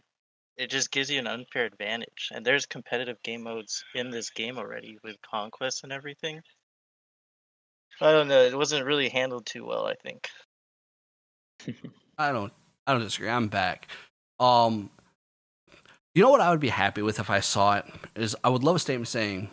[0.57, 2.29] it just gives you an unfair advantage.
[2.31, 6.41] And there's competitive game modes in this game already with conquest and everything.
[8.01, 8.41] I don't know.
[8.43, 10.29] It wasn't really handled too well, I think.
[12.17, 12.53] I don't.
[12.85, 13.29] I don't disagree.
[13.29, 13.87] I'm back.
[14.39, 14.89] Um,
[16.13, 18.63] you know what I would be happy with if I saw it is I would
[18.63, 19.49] love a statement saying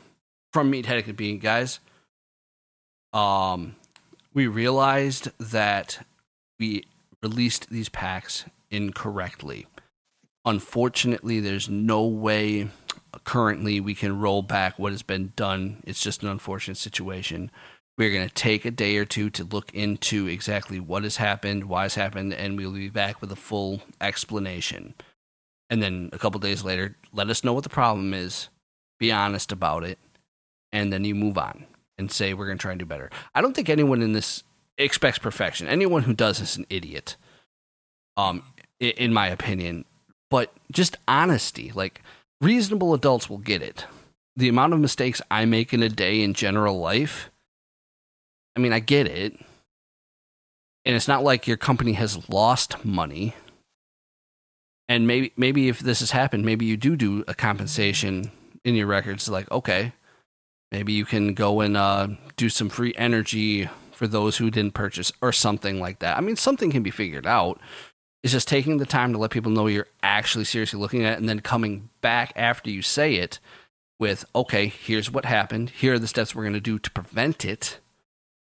[0.52, 1.80] from Meathead could be guys.
[3.12, 3.76] Um,
[4.34, 6.04] we realized that
[6.58, 6.84] we
[7.22, 9.66] released these packs incorrectly.
[10.44, 12.68] Unfortunately, there's no way
[13.24, 15.82] currently we can roll back what has been done.
[15.86, 17.50] It's just an unfortunate situation.
[17.98, 21.64] We're going to take a day or two to look into exactly what has happened,
[21.64, 24.94] why has happened, and we'll be back with a full explanation.
[25.68, 28.48] And then a couple days later, let us know what the problem is,
[28.98, 29.98] be honest about it,
[30.72, 31.66] and then you move on
[31.98, 33.10] and say we're going to try and do better.
[33.34, 34.42] I don't think anyone in this
[34.78, 35.66] expects perfection.
[35.68, 37.16] Anyone who does is an idiot.
[38.16, 38.42] Um,
[38.80, 39.84] in my opinion,
[40.30, 41.70] but just honesty.
[41.74, 42.02] Like
[42.40, 43.84] reasonable adults will get it.
[44.36, 47.30] The amount of mistakes I make in a day in general life.
[48.56, 49.38] I mean, I get it.
[50.84, 53.34] And it's not like your company has lost money.
[54.88, 58.30] And maybe maybe if this has happened, maybe you do do a compensation
[58.64, 59.92] in your records like okay,
[60.72, 63.68] maybe you can go and uh, do some free energy
[64.00, 66.16] for those who didn't purchase or something like that.
[66.16, 67.60] I mean, something can be figured out.
[68.22, 71.18] It's just taking the time to let people know you're actually seriously looking at it
[71.18, 73.40] and then coming back after you say it
[73.98, 75.68] with, okay, here's what happened.
[75.68, 77.78] Here are the steps we're going to do to prevent it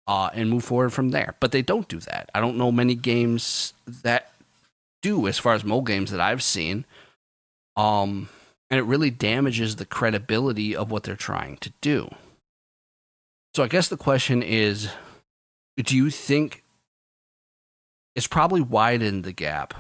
[0.07, 1.37] uh, and move forward from there.
[1.41, 2.31] But they don't do that.
[2.35, 4.33] I don't know many games that
[5.03, 6.87] do as far as mobile games that I've seen.
[7.77, 8.31] Um,
[8.71, 12.09] and it really damages the credibility of what they're trying to do.
[13.55, 14.89] So I guess the question is
[15.77, 16.63] do you think
[18.15, 19.75] it's probably widened the gap,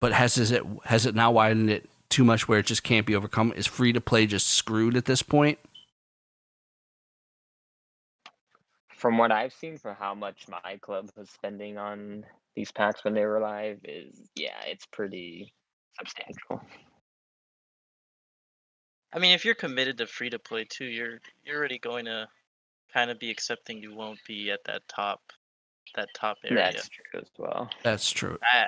[0.00, 3.06] but has is it has it now widened it too much where it just can't
[3.06, 3.52] be overcome?
[3.54, 5.58] Is free to play just screwed at this point?
[8.88, 12.24] From what I've seen, for how much my club was spending on
[12.56, 15.52] these packs when they were live, is yeah, it's pretty
[15.96, 16.60] substantial.
[19.12, 22.28] I mean, if you're committed to free to play too, you're you're already going to
[22.98, 25.20] kind of be accepting you won't be at that top
[25.96, 26.72] that top area.
[26.72, 27.70] That's true as well.
[27.82, 28.38] That's true.
[28.42, 28.66] I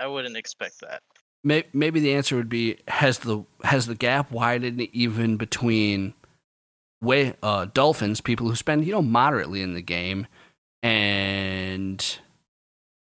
[0.00, 1.02] I wouldn't expect that.
[1.44, 6.14] May- Maybe the answer would be has the has the gap widened even between
[7.02, 10.26] way uh, dolphins, people who spend you know moderately in the game,
[10.82, 12.18] and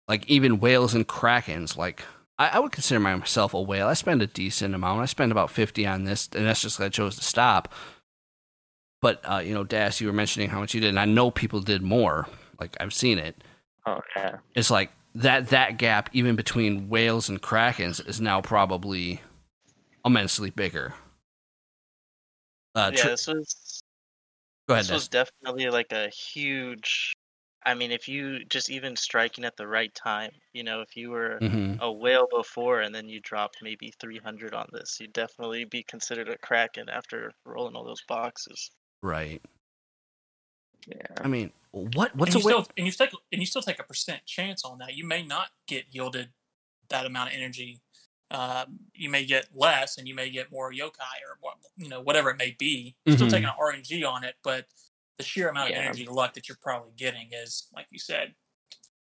[0.07, 1.77] like even whales and krakens.
[1.77, 2.03] Like
[2.37, 3.87] I, I would consider myself a whale.
[3.87, 5.01] I spend a decent amount.
[5.01, 7.73] I spend about fifty on this, and that's just just 'cause I chose to stop.
[9.01, 11.31] But uh, you know, Dash, you were mentioning how much you did, and I know
[11.31, 12.27] people did more.
[12.59, 13.35] Like I've seen it.
[13.85, 19.21] Oh yeah, It's like that that gap even between whales and krakens is now probably
[20.05, 20.93] immensely bigger.
[22.75, 23.83] Uh, yeah, tr- this was
[24.67, 24.85] go ahead.
[24.85, 27.13] this was definitely like a huge.
[27.65, 31.11] I mean, if you just even striking at the right time, you know, if you
[31.11, 31.77] were Mhm.
[31.79, 36.29] a whale before and then you dropped maybe 300 on this, you'd definitely be considered
[36.29, 38.71] a kraken after rolling all those boxes.
[39.03, 39.41] Right.
[40.87, 41.01] yeah.
[41.21, 42.51] I mean, what what's and a you way?
[42.63, 44.95] still and you take and you still take a percent chance on that.
[44.95, 46.29] You may not get yielded
[46.89, 47.81] that amount of energy.
[48.29, 52.01] Um, you may get less, and you may get more yokai or what you know
[52.01, 52.95] whatever it may be.
[53.05, 53.31] You're still Mhm.
[53.31, 54.67] taking an RNG on it, but
[55.17, 55.79] the sheer amount Yeah.
[55.79, 58.35] of energy luck that you're probably getting is, like you said,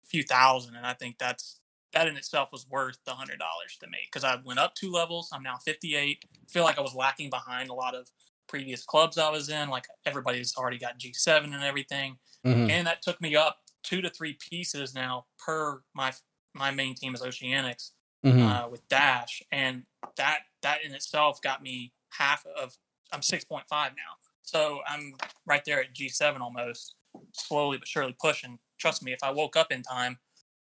[0.03, 1.61] a few thousand, and I think that's
[1.93, 4.91] that in itself was worth the hundred dollars to me because I went up two
[4.93, 5.29] levels.
[5.33, 6.25] I'm now 58.
[6.33, 8.11] I feel like I was lacking behind a lot of
[8.51, 9.69] previous clubs I was in.
[9.71, 12.71] Like everybody's already got G7 and everything Mhm.
[12.71, 16.13] and that took me up two to three pieces now per my
[16.55, 17.93] my main team is Oceanics
[18.25, 18.65] Mhm.
[18.65, 19.85] uh, with Dash, and
[20.17, 22.77] that that in itself got me half of
[23.13, 25.15] I'm six point five now, so I'm
[25.47, 26.95] right there at G seven almost,
[27.33, 28.59] slowly but surely pushing.
[28.79, 30.19] Trust me, if I woke up in time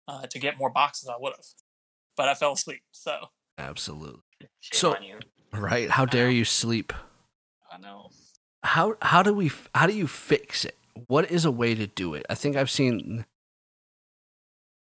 [0.07, 1.45] uh, to get more boxes, I would have,
[2.15, 2.83] but I fell asleep.
[2.91, 4.21] So Absolutely.
[4.61, 5.19] Shame so- on you.
[5.51, 5.89] Right.
[5.89, 6.93] How dare you sleep?
[7.71, 8.09] I know.
[8.63, 10.77] How how do we how do you fix it?
[11.07, 12.25] What is a way to do it?
[12.29, 13.25] I think I've seen.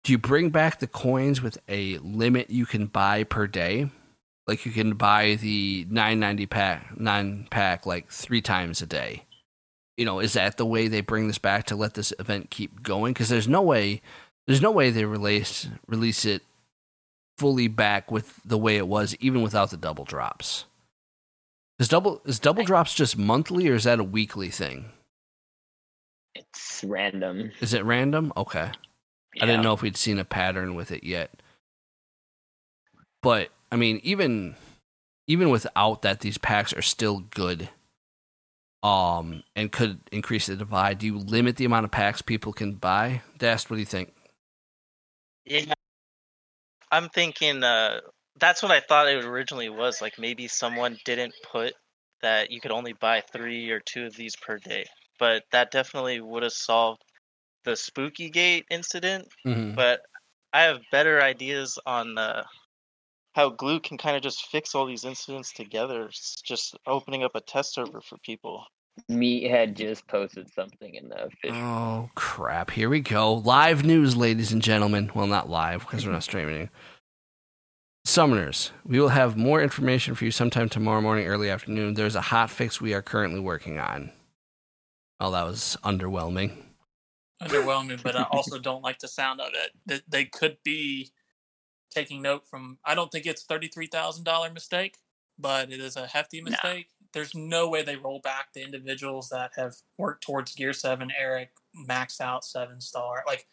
[0.05, 3.91] Do you bring back the coins with a limit you can buy per day?
[4.47, 9.25] Like you can buy the nine ninety pack nine pack like three times a day.
[9.97, 12.83] You know, is that the way they bring this back to let this event keep
[12.83, 13.15] going?
[13.15, 14.03] Because there's no way,
[14.47, 16.43] there's no way they release release it
[17.39, 20.67] fully back with the way it was, even without the double drops.
[21.79, 24.87] Is double is double drops just monthly or is that a weekly thing?
[26.35, 27.53] It's random.
[27.61, 28.33] Is it random?
[28.37, 28.71] Okay.
[29.35, 29.43] Yeah.
[29.43, 31.43] I didn't know if we'd seen a pattern with it yet.
[33.23, 34.57] But I mean, even
[35.27, 37.69] even without that, these packs are still good.
[38.83, 40.99] Um, and could increase the divide.
[40.99, 43.23] Do you limit the amount of packs people can buy?
[43.37, 44.15] Dast, what do you think?
[45.45, 45.73] Yeah,
[46.93, 47.65] I'm thinking.
[47.65, 48.01] Uh,
[48.39, 50.01] that's what I thought it originally was.
[50.01, 51.75] Like maybe someone didn't put
[52.23, 54.85] that you could only buy three or two of these per day,
[55.19, 57.03] but that definitely would have solved
[57.65, 59.29] the Spooky Gate incident.
[59.47, 59.75] Mm-hmm.
[59.75, 60.01] But
[60.53, 62.45] I have better ideas on uh,
[63.35, 66.07] how Glu can kind of just fix all these incidents together.
[66.07, 68.65] It's just opening up a test server for people.
[69.11, 71.57] Meathead just posted something in the official.
[71.57, 72.71] Oh crap!
[72.71, 73.35] Here we go.
[73.35, 75.11] Live news, ladies and gentlemen.
[75.15, 76.71] Well, not live because we're not streaming.
[78.17, 81.93] Summoners, we will have more information for you sometime tomorrow morning, early afternoon.
[81.93, 84.11] There's a hot fix we are currently working on.
[85.21, 86.53] Oh, that was underwhelming.
[87.43, 89.73] underwhelming, but I also don't like the sound of it.
[89.85, 91.11] That they could be
[91.91, 92.79] taking note from.
[92.87, 94.97] I don't think it's thirty three thousand dollar mistake,
[95.39, 96.53] but it is a hefty No.
[96.53, 96.87] mistake.
[97.13, 101.13] There's no way they roll back the individuals that have worked towards Gear Seven.
[101.21, 101.51] Eric
[101.87, 103.25] maxed out seven star.
[103.27, 103.47] Like,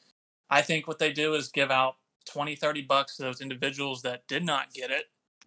[0.49, 4.27] I think what they do is give out 20, 30 bucks to those individuals that
[4.27, 5.05] did not get it.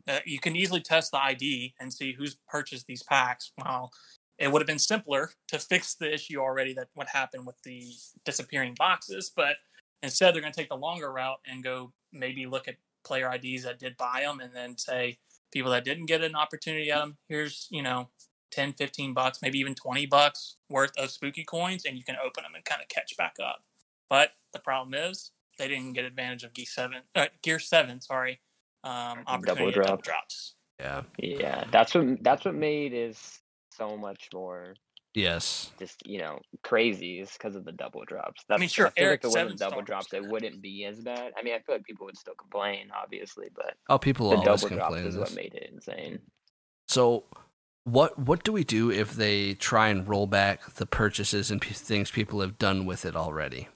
[0.09, 3.53] Uh, you can easily test the ID and see who's purchased these packs.
[3.59, 3.91] Well,
[4.39, 7.85] it would have been simpler to fix the issue already that what happened with the
[8.25, 9.57] disappearing boxes, but
[10.03, 13.65] instead they're going to take the longer route and go maybe look at player IDs
[13.65, 15.19] that did buy them and then say
[15.53, 18.09] people that didn't get an opportunity at them, here's, you know,
[18.51, 22.43] 10, 15 bucks, maybe even 20 bucks worth of spooky coins and you can open
[22.43, 23.63] them and kind of catch back up.
[24.09, 28.41] But the problem is they didn't get advantage of Gear 7, uh, Gear 7, sorry,
[28.85, 30.03] um, opportunity Double at double drop.
[30.03, 30.55] drops.
[30.81, 31.03] Yeah.
[31.19, 33.41] Yeah, that's what that's what made is
[33.73, 34.75] so much more
[35.15, 35.71] Yes.
[35.79, 38.45] just you know crazy is because of the double drops.
[38.49, 40.25] That's, I mean, sure, I feel Eric like if it wasn't seven double drops, it
[40.27, 41.33] wouldn't be as bad.
[41.39, 44.61] I mean, I feel like people would still complain, obviously, but Oh, people the always
[44.63, 45.07] double drops complain.
[45.07, 46.19] is what made it insane.
[46.89, 47.25] So,
[47.85, 51.73] what what do we do if they try and roll back the purchases and p-
[51.73, 53.69] things people have done with it already?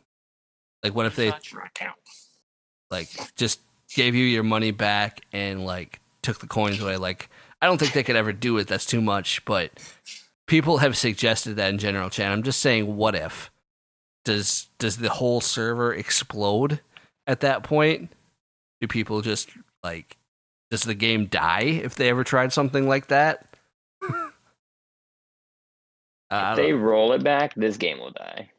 [0.83, 1.97] Like, what if they Not your account.
[2.91, 3.61] like just
[3.95, 6.97] gave you your money back and like took the coins away?
[6.97, 7.29] Like,
[7.61, 8.69] I don't think they could ever do it.
[8.69, 9.45] That's too much.
[9.45, 9.73] But
[10.47, 12.33] people have suggested that in general chat.
[12.33, 13.51] I'm just saying, what if?
[14.25, 16.81] Does does the whole server explode
[17.27, 18.13] at that point?
[18.81, 19.51] Do people just
[19.83, 20.17] like?
[20.71, 23.47] Does the game die if they ever tried something like that?
[26.31, 28.51] I If they roll it back, this game will die.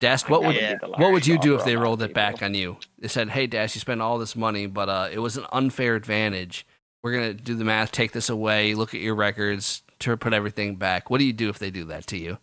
[0.00, 0.76] Dast, what would Yeah.
[0.82, 2.78] what would you do if they rolled it back on you?
[2.98, 5.96] They said, "Hey, Dast, you spent all this money, but uh, it was an unfair
[5.96, 6.64] advantage.
[7.02, 10.76] We're gonna do the math, take this away, look at your records, to put everything
[10.76, 12.38] back." What do you do if they do that to you?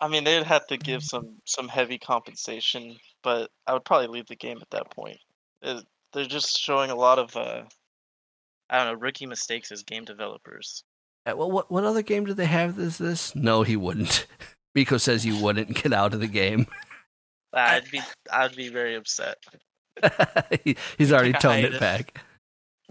[0.00, 4.26] I mean, they'd have to give some some heavy compensation, but I would probably leave
[4.26, 5.18] the game at that point.
[5.62, 7.62] It, they're just showing a lot of uh,
[8.68, 10.82] I don't know rookie mistakes as game developers.
[11.24, 12.78] Uh, well, what what other game do they have?
[12.78, 13.34] Is this?
[13.36, 14.26] No, he wouldn't.
[14.76, 16.66] Miko says you wouldn't get out of the game.
[17.52, 19.38] I'd be I'd be very upset.
[20.62, 21.80] He- He's already toned it hiatus.
[21.80, 22.20] back.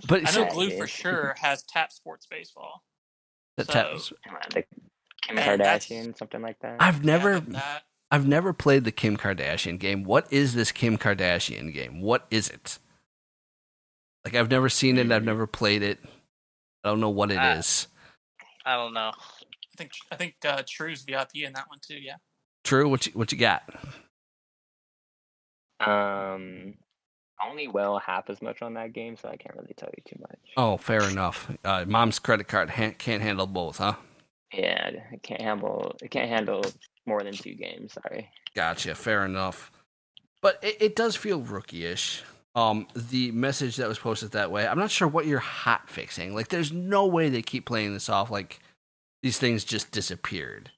[0.08, 2.84] But I so, know Glu for sure has Tap Sports Baseball.
[3.58, 4.14] that so- taps-
[4.54, 4.64] The
[5.28, 6.78] Kim And Kardashian, something like that.
[6.80, 10.04] I've never Yeah, that, I've never played the Kim Kardashian game.
[10.04, 12.02] What is this Kim Kardashian game?
[12.02, 12.80] What is it?
[14.26, 15.12] Like I've never seen it.
[15.12, 15.26] I've mm.
[15.26, 16.00] never played it.
[16.84, 17.88] I don't know what it is.
[18.66, 19.12] I don't know.
[19.76, 21.98] I think I think uh, True's VIP in that one too.
[22.02, 22.16] Yeah.
[22.64, 22.88] True.
[22.88, 23.64] What you, what you got?
[25.86, 26.76] Um,
[27.46, 30.20] only well half as much on that game, so I can't really tell you too
[30.22, 30.40] much.
[30.56, 31.52] Oh, fair enough.
[31.64, 33.96] Uh, mom's credit card ha- can't handle both, huh?
[34.54, 35.96] Yeah, I can't handle.
[36.02, 36.64] it can't handle
[37.06, 37.94] more than two games.
[37.94, 38.30] Sorry.
[38.56, 38.96] Gotcha.
[38.96, 39.72] Fair enough.
[40.42, 42.24] But it, it does feel rookie-ish.
[42.56, 44.66] Um, the message that was posted that way.
[44.66, 46.34] I'm not sure what you're hot fixing.
[46.34, 48.62] Like, there's no way they keep playing this off like
[49.26, 50.70] these things just disappeared.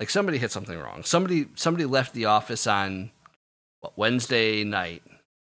[0.00, 1.04] Like somebody hit something wrong.
[1.04, 3.12] Somebody somebody left the office on
[3.78, 5.04] what, Wednesday night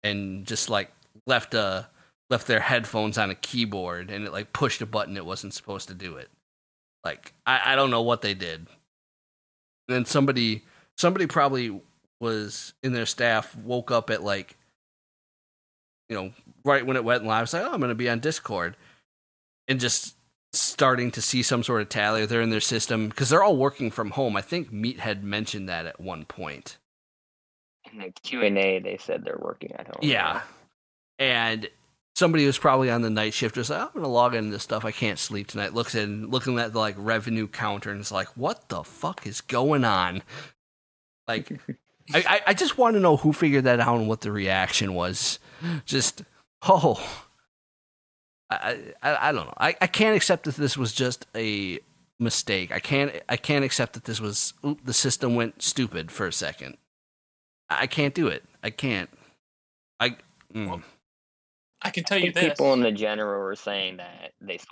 [0.03, 0.93] and just like
[1.27, 1.89] left a
[2.29, 5.89] left their headphones on a keyboard and it like pushed a button it wasn't supposed
[5.89, 6.29] to do it.
[7.05, 8.67] Like I, I don't know what they did.
[9.89, 10.63] And then somebody
[10.99, 11.81] somebody probably
[12.21, 14.59] was in their staff woke up at like
[16.11, 16.33] you know
[16.67, 18.77] right when it went live it's like oh i'm to be on discord
[19.69, 20.17] and just
[20.61, 23.91] starting to see some sort of tally they're in their system because they're all working
[23.91, 24.37] from home.
[24.37, 26.79] I think meathead mentioned that at one point.
[27.93, 30.01] In the Q and A, they said they're working at home.
[30.03, 30.43] yeah.
[31.19, 31.69] And
[32.17, 34.63] somebody who's probably on the night shift was like i'm going to log into this
[34.63, 34.85] stuff.
[34.85, 35.75] I can't sleep tonight.
[35.75, 39.41] Looks in looking at the like revenue counter and is like what the fuck is
[39.41, 40.23] going on?
[41.27, 41.61] Like
[42.13, 45.39] I, I just want to know who figured that out and what the reaction was.
[45.87, 46.23] Just
[46.69, 47.03] oh,
[48.51, 49.55] I I, I don't know.
[49.59, 51.79] I, I can't accept that this was just a
[52.19, 52.73] mistake.
[52.73, 56.33] I can't I can't accept that this was oop, the system went stupid for a
[56.33, 56.77] second.
[57.71, 58.45] I can't do it.
[58.63, 59.11] I can't.
[60.01, 60.17] I
[60.55, 60.83] mm.
[61.83, 62.53] I can tell I you think this.
[62.55, 64.69] people in the general were saying that they sold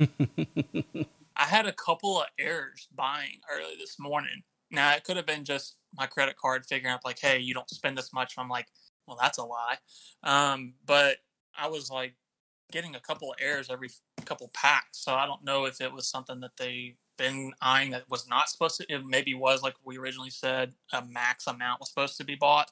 [0.00, 1.06] out.
[1.36, 4.42] I had a couple of errors buying early this morning.
[4.70, 7.70] Now it could have been just my credit card figuring out like, hey, you don't
[7.70, 8.34] spend this much.
[8.36, 8.66] I'm like,
[9.06, 9.76] well, that's a lie.
[10.22, 11.16] Um, but
[11.58, 12.14] I was like
[12.70, 13.90] getting a couple of errors every
[14.24, 18.08] couple packs, so I don't know if it was something that they been eyeing that
[18.08, 18.86] was not supposed to.
[18.88, 22.70] It maybe was like we originally said, a max amount was supposed to be bought.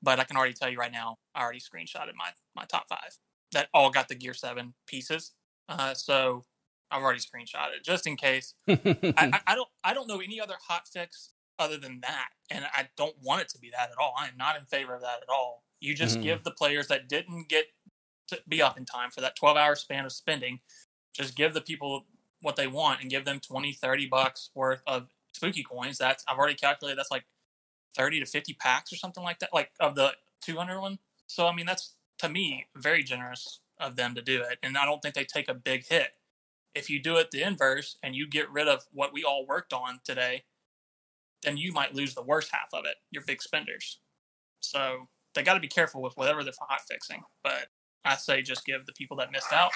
[0.00, 3.18] But I can already tell you right now, I already screenshotted my my top five
[3.52, 5.32] that all got the Gear Seven pieces.
[5.68, 6.44] Uh, so
[6.90, 8.54] I've already screenshot it just in case.
[8.68, 8.78] I,
[9.16, 12.88] I, I don't I don't know any other hot fix other than that, and I
[12.96, 14.14] don't want it to be that at all.
[14.18, 15.64] I am not in favor of that at all.
[15.82, 16.22] You just Mhm.
[16.22, 17.66] give the players that didn't get
[18.28, 20.60] to be up in time for that 12 hour span of spending,
[21.12, 22.06] just give the people
[22.40, 25.98] what they want and give them 20, 30 bucks worth of spooky coins.
[25.98, 27.24] That's I've already calculated that's like
[27.96, 30.98] 30 to 50 packs or something like that, like of the 200 one.
[31.26, 34.84] So I mean that's to me very generous of them to do it, and I
[34.84, 36.12] don't think they take a big hit.
[36.74, 39.72] If you do it the inverse and you get rid of what we all worked
[39.72, 40.44] on today,
[41.42, 42.96] then you might lose the worst half of it.
[43.10, 44.00] Your big spenders.
[44.60, 47.22] So they got to be careful with whatever they're hot fixing.
[47.42, 47.66] But
[48.04, 49.70] I say just give the people that missed out,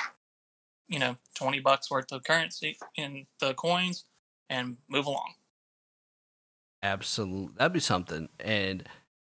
[0.89, 4.05] you know, twenty bucks worth of currency in the coins,
[4.51, 5.35] and move along.
[6.83, 8.29] Absolutely, that'd be something.
[8.41, 8.89] And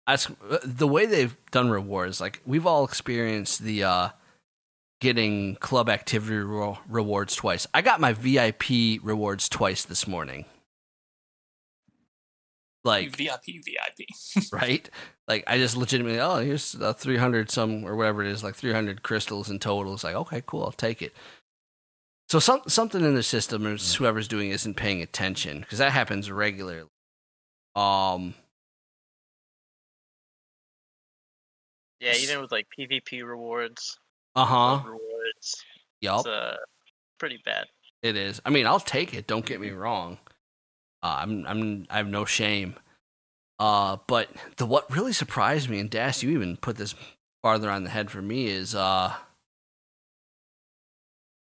[0.06, 0.30] I, s-
[0.64, 4.08] the way they've done rewards, like we've all experienced the uh,
[5.00, 7.66] getting club activity rewards twice.
[7.74, 10.44] I got my VIP rewards twice this morning.
[12.82, 14.06] Like VIP, VIP.
[14.52, 14.88] right?
[15.28, 19.02] Like I just legitimately, oh, here's uh, 300 some or whatever it is, like 300
[19.02, 19.94] crystals in total.
[19.94, 21.12] It's like, okay, cool, I'll take it.
[22.28, 25.92] So some something in the system or whoever's doing it isn't paying attention because that
[25.92, 26.88] happens regularly.
[27.74, 28.34] Um,
[32.00, 33.98] Yeah, even with like PvP rewards,
[34.34, 35.62] uh huh, rewards,
[36.00, 36.56] yup, it's uh,
[37.18, 37.66] pretty bad.
[38.02, 38.40] it is.
[38.46, 39.26] I mean, I'll take it.
[39.26, 40.16] Don't get me wrong.
[41.02, 42.74] Uh, I'm I'm I have no shame.
[43.58, 46.94] Uh, but the what really surprised me, and Dast, you even put this
[47.42, 49.14] farther on the head for me, is uh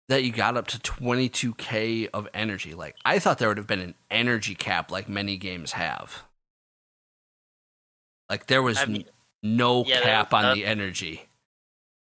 [0.09, 2.75] that you got up to 22k of energy.
[2.75, 6.23] Like I thought there would have been an energy cap, like many games have.
[8.29, 9.05] Like there was I n- mean,
[9.43, 11.29] no yeah, cap was on the energy.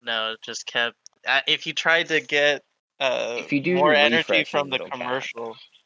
[0.02, 0.96] No, it just kept.
[1.26, 2.62] Uh, if you tried to get
[3.00, 5.24] uh, If you do more energy from the it'll cap.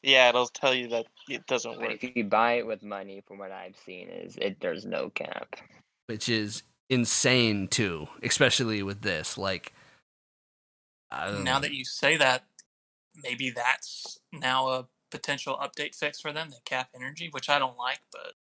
[0.04, 2.04] Commercial, yeah, it'll tell you that it doesn't But work.
[2.04, 5.56] if you buy it with money, from what I've seen, is it there's no cap.
[6.08, 9.38] which is insane too, especially with this.
[9.38, 9.74] Like,
[11.10, 11.62] I don't now know.
[11.62, 12.44] that you say that,
[13.24, 16.50] maybe that's now a potential update fix for them.
[16.50, 18.34] They cap energy, which I don't like, but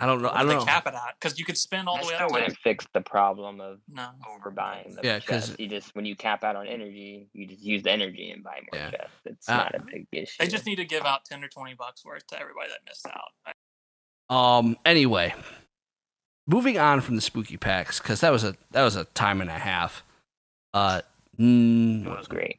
[0.00, 0.28] I don't know.
[0.28, 0.64] what I do don't they know.
[0.64, 1.14] cap it at?
[1.20, 3.78] Because you could spend all That the way still up to fix the problem of
[3.88, 4.10] no.
[4.28, 5.56] overbuying the Yeah, 'cause- chests.
[5.58, 8.60] You just when you cap out on energy, you just use the energy and buy
[8.72, 8.90] more Yeah.
[8.90, 9.16] chests.
[9.24, 10.36] It's Uh, not a big issue.
[10.40, 13.06] They just need to give out ten or twenty bucks worth to everybody that missed
[13.06, 13.54] out.
[14.36, 14.76] Um.
[14.84, 15.34] Anyway,
[16.46, 19.48] moving on from the spooky packs because that was a that was a time and
[19.50, 20.02] a half.
[20.72, 21.02] Uh,
[21.38, 22.58] mm, it was great.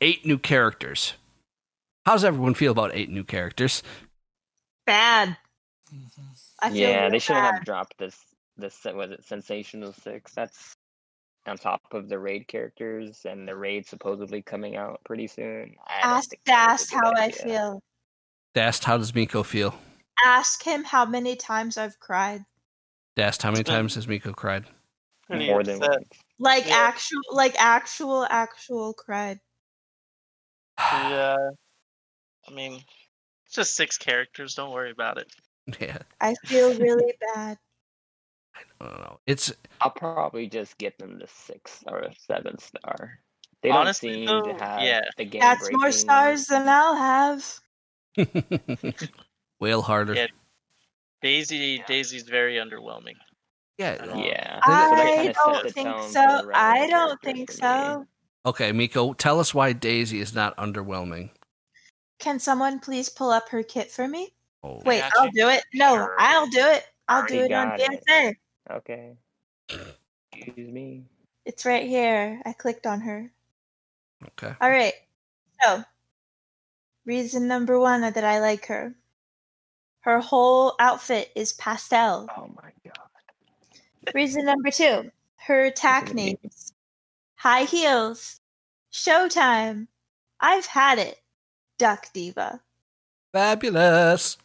[0.00, 1.14] eight new characters.
[2.06, 3.82] How's everyone feel about eight new characters?
[4.86, 5.36] Bad.
[5.92, 6.22] Mm-hmm.
[6.60, 8.16] I feel Yeah, real they shouldn't have dropped this.
[8.56, 10.34] This was it sensational six.
[10.34, 10.74] That's
[11.46, 15.76] on top of the raid characters and the raid supposedly coming out pretty soon.
[15.86, 17.42] I don't Ask think that was Dast a good how I idea.
[17.42, 17.82] feel.
[18.54, 19.74] Dast, how does Miko feel?
[20.24, 22.44] Ask him how many times I've cried.
[23.16, 24.66] Dast, how many times has Miko cried?
[25.30, 25.90] More than upset.
[25.90, 26.08] once.
[26.38, 26.76] Like Yeah.
[26.76, 29.40] actual, like actual, actual cried.
[30.78, 31.36] Yeah,
[32.48, 32.82] I mean,
[33.44, 34.54] it's just six characters.
[34.54, 35.32] Don't worry about it.
[35.80, 37.58] Yeah, I feel really bad.
[38.80, 39.20] I don't know.
[39.26, 43.18] It's I'll probably just get them the six or a seven star.
[43.62, 45.00] They don't Honestly, seem though, to have yeah.
[45.16, 45.40] the game.
[45.40, 47.60] That's more stars than I'll have.
[49.58, 50.14] whale harder.
[50.14, 50.26] Yeah.
[51.22, 53.16] Daisy, Daisy's very underwhelming.
[53.76, 54.04] Yeah.
[54.16, 56.12] Yeah, They- so that I don't think so.
[56.12, 58.06] the rest of I don't think so.
[58.46, 61.30] Okay, Miko, tell us why Daisy is not underwhelming.
[62.18, 64.32] Can someone please pull up her kit for me?
[64.62, 65.32] Oh, Wait, got I'll you.
[65.32, 65.62] do it.
[65.74, 66.16] No, Sure.
[66.18, 66.84] I'll do it.
[67.08, 68.04] I'll do it on got it.
[68.08, 68.34] DSA.
[68.76, 69.16] Okay.
[70.32, 71.04] Excuse me.
[71.44, 72.40] It's right here.
[72.44, 73.30] I clicked on her.
[74.26, 74.54] okay.
[74.60, 74.92] All right.
[75.62, 75.82] So,
[77.06, 78.94] reason number one that I like her.
[80.00, 82.28] Her whole outfit is pastel.
[82.36, 84.14] Oh my god.
[84.14, 85.10] Reason number two.
[85.36, 86.36] Her attack Look at me.
[86.42, 86.72] names.
[87.36, 88.40] High heels.
[88.92, 89.86] Showtime.
[90.40, 91.18] I've had it.
[91.78, 92.60] Duck Diva.
[93.32, 94.36] Fabulous.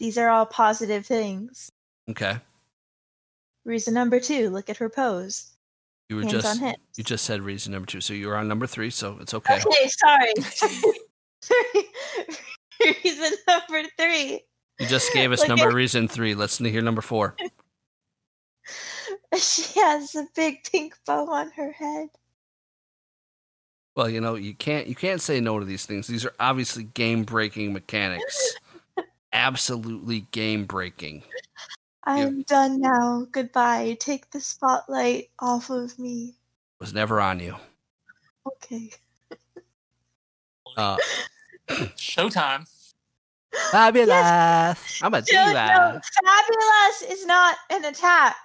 [0.00, 1.70] These are all positive things.
[2.08, 2.38] Okay.
[3.64, 4.50] Reason number two.
[4.50, 5.52] Look at her pose.
[6.08, 6.60] You were Hands just
[6.96, 9.60] you just said reason number two, so you were on number three, so it's okay.
[9.64, 10.32] Okay, sorry.
[13.04, 14.40] Reason number three.
[14.80, 16.34] You just gave us Look number at- reason three.
[16.34, 17.36] Let's hear number four.
[19.36, 22.08] She has a big pink bow on her head.
[23.94, 26.08] Well, you know, you can't you can't say no to these things.
[26.08, 28.56] These are obviously game breaking mechanics.
[29.32, 31.22] Absolutely game breaking.
[32.04, 33.26] I'm done now.
[33.30, 33.96] Goodbye.
[34.00, 36.34] Take the spotlight off of me.
[36.80, 37.54] Was never on you.
[38.46, 38.90] Okay.
[40.76, 40.96] Uh,
[41.68, 42.68] Showtime.
[43.70, 45.00] fabulous.
[45.02, 46.00] I'm a Joe, no, diva.
[46.24, 48.36] fabulous is not an attack.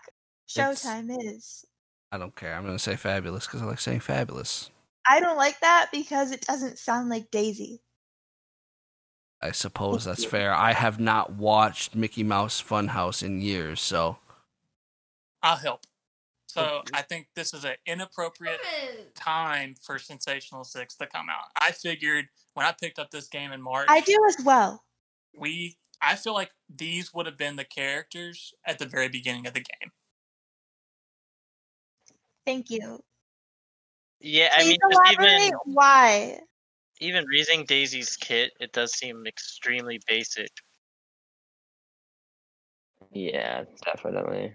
[0.56, 1.66] It's- Showtime is.
[2.12, 2.54] I don't care.
[2.56, 4.70] I'm gonna say fabulous because I like saying fabulous.
[5.08, 7.82] I don't like that because it doesn't sound like Daisy.
[9.46, 10.54] I suppose that's fair.
[10.54, 14.18] I have not watched Mickey Mouse Funhouse in years, so
[15.44, 15.82] I'll help.
[16.48, 18.60] So I think this is an inappropriate
[19.14, 21.50] time for Sensational Six to come out.
[21.60, 22.26] I figured
[22.56, 24.84] when I picked up this game in March, I do as well.
[25.38, 29.54] we I feel like these would have been the characters at the very beginning of
[29.54, 29.92] the game.
[32.46, 33.00] Thank you.
[34.20, 36.40] Yeah, I Please mean, elaborate even why.
[37.02, 40.50] Even raising Daisy's kit, it does seem extremely basic
[43.12, 44.54] Yeah, definitely.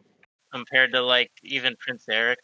[0.52, 2.38] compared to like even Prince Eric,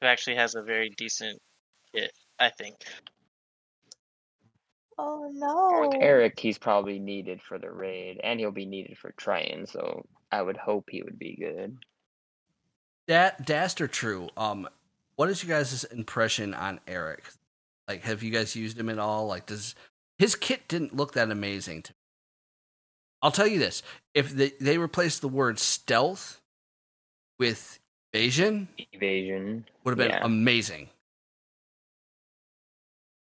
[0.00, 1.40] who actually has a very decent
[1.94, 2.12] kit.
[2.38, 2.76] I think.
[4.98, 5.80] Oh no!
[5.80, 5.98] With no.
[6.00, 10.42] Eric, he's probably needed for the raid, and he'll be needed for Triton, so I
[10.42, 11.78] would hope he would be good.
[13.06, 14.28] that Dast or true.
[14.36, 14.68] Um,
[15.16, 17.24] what is your guys' impression on Eric?
[17.92, 19.26] Like, have you guys used him at all?
[19.26, 19.74] Like, does
[20.18, 21.96] his kit didn't look that amazing to me?
[23.20, 23.82] I'll tell you this:
[24.14, 26.40] if they they replaced the word stealth
[27.38, 27.78] with
[28.14, 29.66] evasion, Evasion.
[29.84, 30.24] would have been Yeah.
[30.24, 30.88] amazing.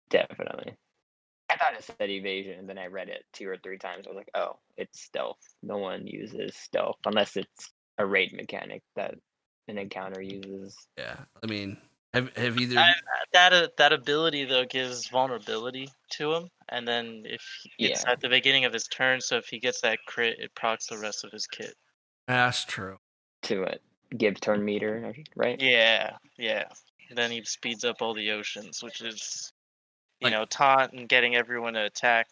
[0.08, 0.74] Definitely.
[1.50, 4.06] I thought it said evasion, and then I read it two or three times.
[4.06, 5.40] I was like, oh, it's stealth.
[5.64, 9.16] No one uses stealth unless it's a raid mechanic that
[9.66, 10.76] an encounter uses.
[10.96, 11.76] Yeah, I mean,
[12.14, 12.92] have have either I,
[13.32, 17.40] that uh, that ability though gives vulnerability to him, and then if
[17.78, 18.12] it's Yeah.
[18.12, 20.98] at the beginning of his turn, so if he gets that crit, it procs the
[20.98, 21.74] rest of his kit.
[22.26, 22.96] that's true.
[23.42, 23.82] To it.
[24.16, 25.60] Give turn meter, right?
[25.60, 26.64] Yeah, yeah.
[27.14, 29.52] Then he speeds up all the oceans, which is
[30.20, 32.26] you Like- know taunt and getting everyone to attack.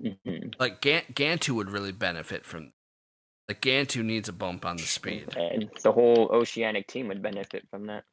[0.00, 2.72] hmm Like Gan- Gantu would really benefit from.
[3.48, 5.36] Like Gantu needs a bump on the speed.
[5.36, 8.04] And the whole oceanic team would benefit from that.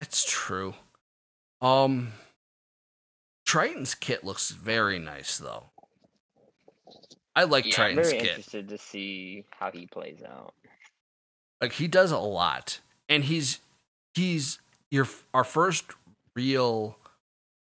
[0.00, 0.74] It's true.
[1.60, 2.12] Um,
[3.46, 5.64] Triton's kit looks very nice though.
[7.36, 8.22] I like Yeah, I'm very kit.
[8.28, 10.54] interested to see how he plays out.
[11.60, 13.60] Like he does a lot, and he's
[14.14, 14.60] he's
[14.90, 15.84] your our first
[16.34, 16.96] real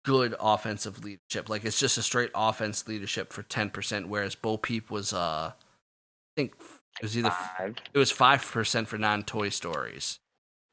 [0.05, 1.49] good offensive leadership.
[1.49, 5.53] Like it's just a straight offense leadership for ten percent, whereas Bo Peep was uh,
[5.53, 6.55] I think
[7.01, 10.19] it was either Five, it was five percent for non Toy Stories.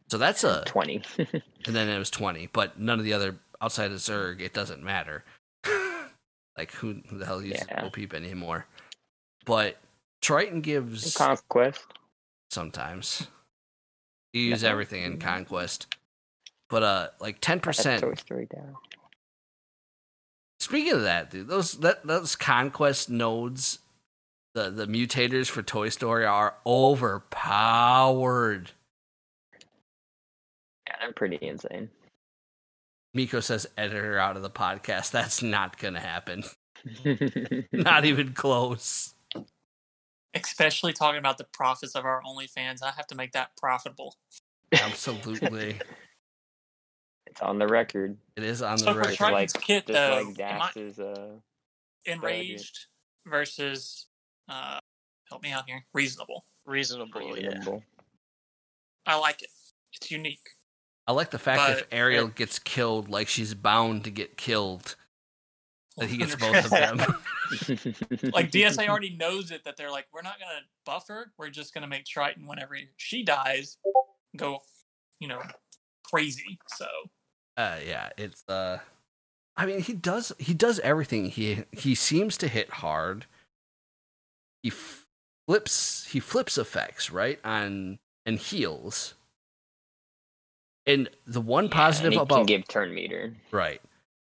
[0.09, 1.01] So that's a 20.
[1.17, 4.83] and then it was 20 but none of the other outside of Zurg it doesn't
[4.83, 5.23] matter
[6.57, 7.81] like who, who the hell uses Yeah.
[7.81, 8.67] Bo Peep anymore
[9.45, 9.77] but
[10.21, 11.85] triton gives Conquest.
[12.51, 13.27] sometimes
[14.33, 15.87] you use everything in conquest
[16.69, 18.75] but uh like 10% Toy Story down.
[20.59, 23.79] speaking of that dude those that those conquest nodes
[24.55, 28.71] the the mutators for toy story are overpowered
[30.87, 31.89] Yeah, they're pretty insane.
[33.13, 36.43] miko says editor out of the podcast that's not gonna happen
[37.71, 39.11] not even close
[40.37, 44.17] Especially talking about the profits of our OnlyFans, I have to make that profitable.
[44.73, 45.79] Absolutely.
[47.27, 48.17] it's on the record.
[48.35, 49.15] It is on So the for record.
[49.15, 51.35] Triton's like- kit, Just though, like am I Dax's uh
[52.05, 52.87] enraged
[53.25, 54.07] versus
[54.49, 54.79] uh,
[55.29, 56.43] help me out here, reasonable.
[56.65, 57.61] Reasonable, yeah.
[59.05, 59.49] I like it.
[59.93, 60.49] It's unique.
[61.07, 64.95] I like the fact if But- Ariel gets killed, like she's bound to get killed,
[65.97, 66.97] that he gets both of them.
[68.33, 71.31] like DSA already knows it that they're like, we're not gonna buff her.
[71.37, 73.77] We're just gonna make Triton whenever she dies
[74.35, 74.59] go,
[75.19, 75.41] you know,
[76.03, 76.59] crazy.
[76.75, 76.87] So
[77.57, 78.79] uh, yeah, it's uh,
[79.55, 81.29] I mean, he does he does everything.
[81.29, 83.25] He he seems to hit hard.
[84.65, 89.13] He flips he flips effects right on and heals.
[90.87, 93.35] And the one Yeah, positive and he about give turn meter.
[93.51, 93.79] Right.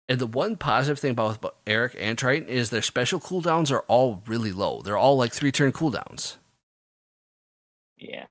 [0.08, 3.82] And the one positive thing about, about Eric and Triton is their special cooldowns are
[3.88, 4.84] all really low.
[4.84, 6.36] They're all like three turn cooldowns.
[7.98, 8.28] Yeah.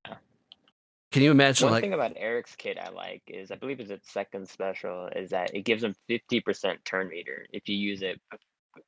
[1.11, 3.91] Can you imagine One like thing about Eric's kit I like is I believe it's
[3.91, 8.03] its second special is that it gives him fifty percent turn meter if you use
[8.03, 8.21] it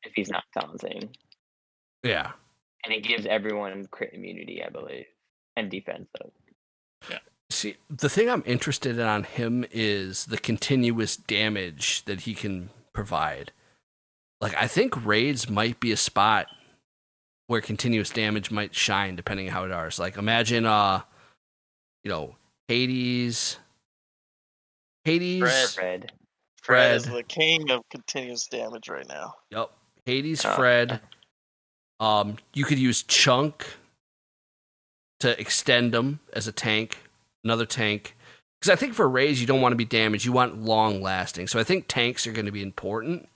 [0.05, 1.11] if he's not taunting.
[2.05, 2.31] yeah.
[2.85, 5.07] And it gives everyone crit immunity, I believe.
[5.57, 6.33] And defense though.
[7.53, 12.70] See, the thing I'm interested in on him is the continuous damage that he can
[12.93, 13.51] provide.
[14.41, 16.47] Like I think raids might be a spot
[17.49, 19.99] where continuous damage might shine depending on how it is.
[19.99, 21.03] Like imagine uh
[22.05, 22.37] you know,
[22.68, 23.59] Hades
[25.05, 25.68] Hades Fred.
[25.70, 26.12] Fred.
[26.62, 29.35] Fred is the king of continuous damage right now.
[29.51, 29.70] Yep.
[30.07, 30.55] Hades, Oh.
[30.55, 31.01] Fred.
[32.01, 33.66] Um, you could use Chunk
[35.20, 36.98] to extend them as a tank,
[37.44, 38.16] another tank.
[38.59, 40.24] Because I think for raids, you don't want to be damaged.
[40.24, 41.46] You want long lasting.
[41.46, 43.28] So I think tanks are going to be important.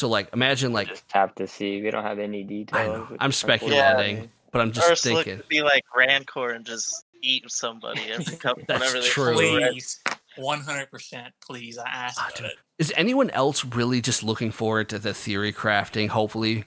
[0.00, 1.82] So like, imagine like just have to see.
[1.82, 2.80] We don't have any details.
[2.80, 3.82] I know which I'm speculating,
[4.16, 4.30] unfortunate.
[4.52, 5.36] but I'm just Slick thinking.
[5.38, 9.34] could be like Rancor and just eat somebody every couple That's whenever they true.
[9.34, 10.00] Please,
[10.38, 11.34] one hundred percent.
[11.46, 12.46] Please, I asked Ah, for dude.
[12.52, 12.58] it.
[12.78, 16.08] Is anyone else really just looking forward to the theory crafting?
[16.08, 16.64] Hopefully,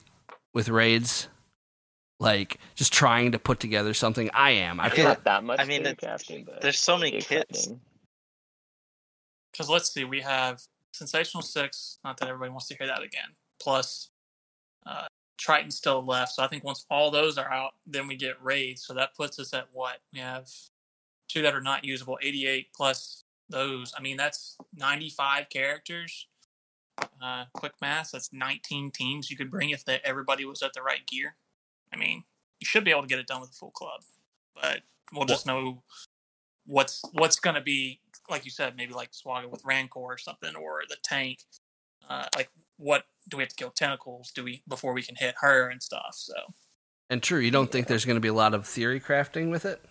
[0.54, 1.28] with raids,
[2.20, 4.30] like just trying to put together something.
[4.32, 4.80] I am.
[4.80, 5.60] I It's feel not that much.
[5.60, 7.68] I mean, theory it's- crafting, there's so many theory kits.
[9.52, 11.98] Because let's see, we have Sensational Six.
[12.04, 13.36] Not that everybody wants to hear that again.
[13.60, 14.10] Plus,
[14.86, 15.06] uh,
[15.38, 16.32] Triton still left.
[16.32, 18.84] So I think once all those are out, then we get raids.
[18.84, 19.98] So that puts us at what?
[20.12, 20.48] We have
[21.28, 23.92] two that are not usable, 88 plus those.
[23.96, 26.26] I mean, that's 95 characters.
[27.22, 30.82] Uh, quick math, that's 19 teams you could bring if that everybody was at the
[30.82, 31.36] right gear.
[31.92, 32.24] I mean,
[32.60, 34.02] you should be able to get it done with a full club,
[34.54, 34.82] but
[35.12, 35.82] we'll just know
[36.66, 40.54] what's what's going to be like you said, maybe like Swaga with Rancor or something,
[40.56, 41.40] or the tank.
[42.08, 44.32] Uh, like, what do we have to kill tentacles?
[44.34, 46.14] Do we before we can hit her and stuff?
[46.14, 46.34] So
[47.10, 47.40] and true.
[47.40, 49.84] You don't think there's going to be a lot of theory crafting with it,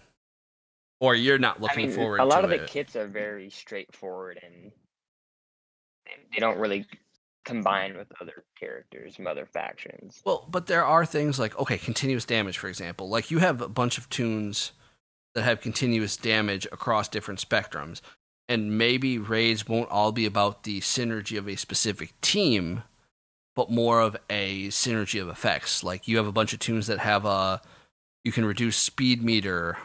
[1.00, 2.20] or you're not I looking mean, forward.
[2.20, 4.72] a lot to of the kits are very straightforward and
[6.06, 6.86] they- don't really
[7.46, 10.22] combine with other characters from other factions.
[10.26, 13.10] Well, but there are things like okay, continuous damage, for example.
[13.10, 14.72] Like you have a bunch of tunes
[15.36, 18.02] that have continuous damage across different spectrums,
[18.48, 22.84] and maybe raids won't all be about the synergy of a specific team,
[23.56, 25.84] but more of a synergy of effects.
[25.84, 27.62] Like you have a bunch of tunes that have a
[28.24, 29.78] you can reduce speed meter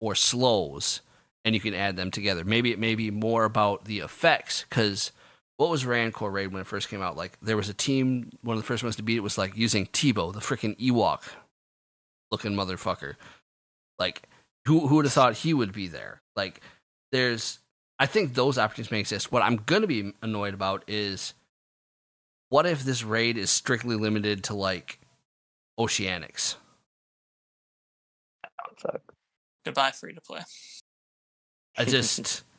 [0.00, 1.00] or slows,
[1.44, 2.44] and you can add them together.
[2.44, 5.12] Maybe it may be more about the effects because
[5.60, 7.18] what was Rancor Raid when it first came out?
[7.18, 9.54] Like there was a team, one of the first ones to beat it was like
[9.54, 11.20] using Teebo, the freaking Ewok
[12.30, 13.16] looking motherfucker.
[13.98, 14.22] Like
[14.64, 16.22] who who would have thought he would be there?
[16.34, 16.62] Like
[17.12, 17.58] there's
[17.98, 19.30] I think those opportunities may exist.
[19.30, 21.34] What I'm gonna be annoyed about is
[22.48, 24.98] what if this raid is strictly limited to like
[25.78, 26.54] oceanics?
[28.42, 29.02] That would suck.
[29.66, 30.40] goodbye, free to play.
[31.76, 32.44] I just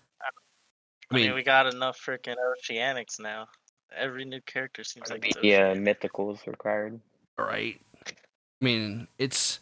[1.11, 3.47] I mean, we got enough freaking oceanics now.
[3.95, 6.01] Every new character seems like it's the oceanic.
[6.01, 6.99] mythicals required.
[7.37, 7.79] right?
[8.07, 9.59] I mean, it's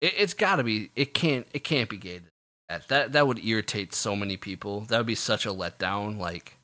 [0.00, 0.90] it, it's got to be.
[0.94, 1.46] It can't.
[1.52, 2.30] It can't be gated.
[2.68, 4.82] That that that would irritate so many people.
[4.82, 6.18] That would be such a letdown.
[6.18, 6.58] Like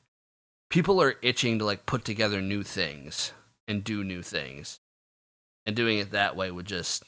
[0.69, 3.31] people are itching to like put together new things
[3.67, 4.79] and do new things,
[5.65, 7.03] and doing it that way would just.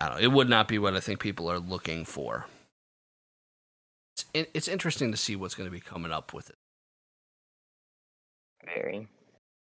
[0.00, 0.22] I don't know.
[0.22, 2.46] It would not be what I think people are looking for.
[4.34, 6.56] It's it's interesting to see what's going to be coming up with it.
[8.64, 9.08] Very.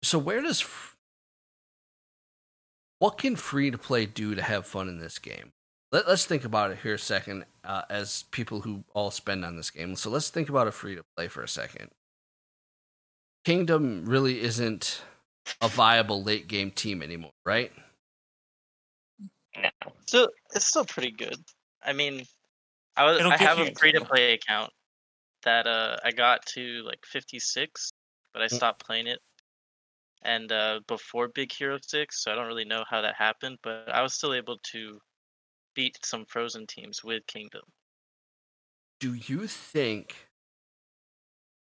[0.02, 0.64] So where does
[2.98, 5.52] what can free to play do to have fun in this game?
[5.92, 7.44] Let, let's think about it here a second.
[7.64, 10.94] Uh, as people who all spend on this game, so let's think about a free
[10.94, 11.90] to play for a second.
[13.44, 15.02] Kingdom really isn't
[15.60, 17.72] a viable late game team anymore, right?
[19.56, 19.70] No.
[20.06, 21.38] So it's still pretty good.
[21.84, 22.24] I mean,
[22.96, 24.72] I was It'll I have a free to play account
[25.42, 27.90] that uh I got to like 56,
[28.32, 29.20] but I stopped playing it.
[30.22, 33.88] And uh before Big Hero 6, so I don't really know how that happened, but
[33.92, 34.98] I was still able to
[35.74, 37.62] beat some frozen teams with Kingdom.
[38.98, 40.28] Do you think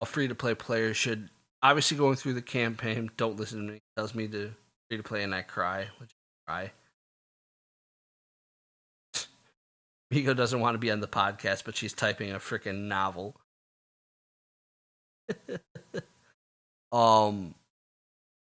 [0.01, 1.29] a free to play player should
[1.61, 3.11] obviously going through the campaign?
[3.17, 3.79] Don't listen to me.
[3.97, 4.51] Tells me to
[4.89, 5.87] free to play and I cry.
[5.99, 6.11] Which
[6.47, 6.71] I cry.
[10.11, 13.35] Miko doesn't want to be on the podcast, but she's typing a freaking novel.
[16.91, 17.55] um,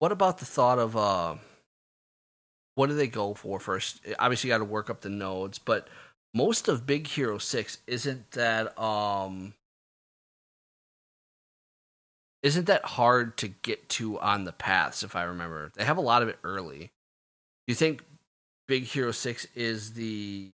[0.00, 1.36] what about the thought of uh,
[2.74, 4.00] what do they go for first?
[4.18, 5.88] Obviously, you got to work up the nodes, but
[6.34, 9.54] most of Big Hero Six isn't that um
[12.42, 15.02] isn't that hard to get to on the paths?
[15.02, 16.78] If I remember, they have a lot of it early.
[16.78, 16.88] Do
[17.68, 18.04] you think
[18.68, 20.50] Big Hero Six is the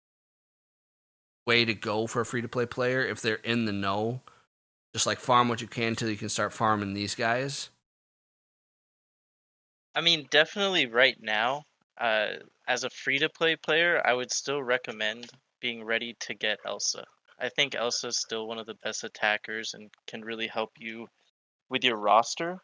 [1.49, 4.23] way to go for a free to play player if they're in the know?
[4.95, 7.71] Just like farm what you can till you can start farming these guys.
[9.95, 11.65] I mean, definitely right now,
[11.99, 12.37] uh,
[12.67, 15.29] as a free to play player, I would still recommend
[15.61, 17.05] being ready to get Elsa.
[17.39, 21.09] I think Elsa is still one of the best attackers and can really help you
[21.71, 22.61] with your roster.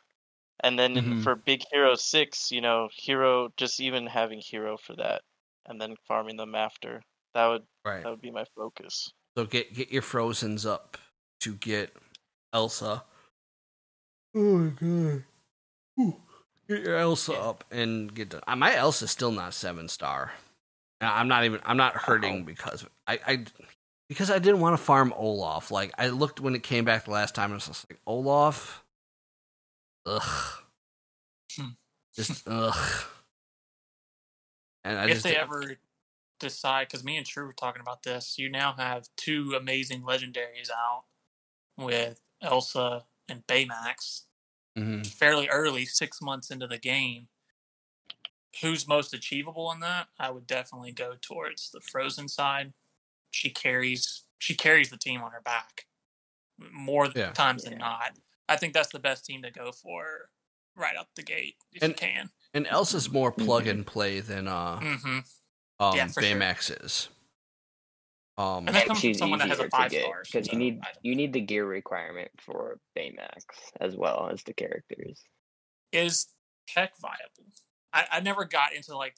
[0.61, 1.25] And then Mhm.
[1.25, 5.23] for Big Hero 6, you know, Hero, just even having Hero for that
[5.67, 7.03] and then farming them after,
[7.35, 8.03] that would Right.
[8.03, 9.13] that would be my focus.
[9.37, 10.97] So get get your frozens up
[11.41, 11.95] to get
[12.53, 13.05] Elsa.
[14.35, 15.25] Oh my god.
[16.01, 16.21] Ooh.
[16.69, 18.41] Get your Elsa up and get done.
[18.47, 20.33] Uh, My Elsa's still not seven star.
[21.01, 21.61] I'm not even.
[21.65, 23.21] I'm not hurting because I.
[23.27, 23.45] I
[24.09, 25.71] because I didn't want to farm Olaf.
[25.71, 28.01] Like I looked when it came back the last time, and I was just like
[28.07, 28.83] Olaf.
[30.07, 30.63] Ugh.
[31.59, 31.67] Hmm.
[32.15, 33.05] Just ugh.
[34.85, 35.77] And I if just they ever
[36.39, 40.71] decide, because me and True were talking about this, you now have two amazing legendaries
[40.71, 41.05] out
[41.77, 44.25] with Elsa and Baymax
[44.77, 45.07] Mhm.
[45.07, 47.29] fairly early, six months into the game.
[48.61, 50.09] Who's most achievable in that?
[50.19, 52.73] I would definitely go towards the Frozen side.
[53.31, 55.87] She carries she carries the team on her back
[56.59, 57.33] more Yeah.
[57.33, 58.19] times than not.
[58.47, 60.31] I think that's the best team to go for
[60.75, 62.31] right up the gate if And- you can.
[62.53, 65.21] And Elsa's more plug and play than uh hmm
[65.81, 66.41] um Yeah, for sure.
[66.83, 67.09] Is.
[68.37, 70.59] Um And that comes from someone that has a five get, stars, because so you
[70.59, 73.45] need you need the gear requirement for Baymax
[73.81, 75.23] as well as the characters.
[75.93, 76.27] is
[76.67, 77.53] tech viable?
[77.93, 79.17] I, I never got into like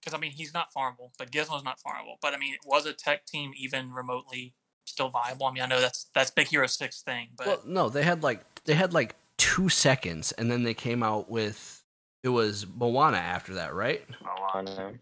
[0.00, 2.16] because I mean he's not farmable, but Gizmo's not farmable.
[2.20, 4.54] But I mean, was a tech team even remotely
[4.84, 5.46] still viable?
[5.46, 8.22] I mean, I know that's that's Big Hero Six thing, but Well, no, they had
[8.22, 11.82] like they had like two seconds, and then they came out with
[12.22, 14.02] it was Moana after that, right?
[14.22, 14.92] Moana.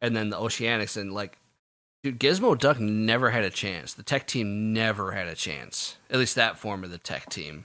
[0.00, 1.38] And then the Oceanics, and like,
[2.02, 3.94] dude, Gizmo Duck never had a chance.
[3.94, 5.96] The tech team never had a chance.
[6.10, 7.64] At least that form of the tech team.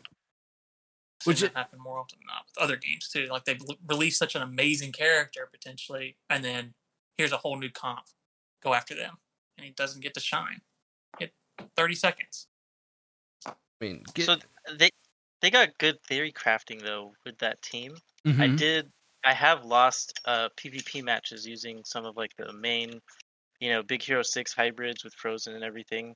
[1.21, 3.27] I've Which it- happen more often than not with other games too.
[3.27, 6.73] Like they've l- released such an amazing character potentially, and then
[7.17, 8.07] here's a whole new comp,
[8.61, 9.17] go after them,
[9.57, 10.59] and he doesn't get to shine.
[11.19, 11.31] Get
[11.77, 12.47] thirty seconds.
[13.45, 14.35] I mean, get, So
[14.77, 14.89] they
[15.41, 17.95] they got good theory crafting though with that team.
[18.25, 18.57] I Mhm.
[18.57, 18.91] did.
[19.23, 23.01] I have lost uh, PvP matches using some of like the main,
[23.59, 26.15] you know, Big Hero Six hybrids with Frozen and everything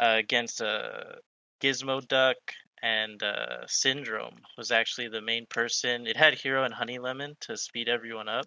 [0.00, 1.16] uh, against uh,
[1.62, 2.36] Gizmo Duck
[2.82, 6.06] and uh, Syndrome was actually the main person.
[6.06, 8.46] It had Hero and Honey Lemon to speed everyone up,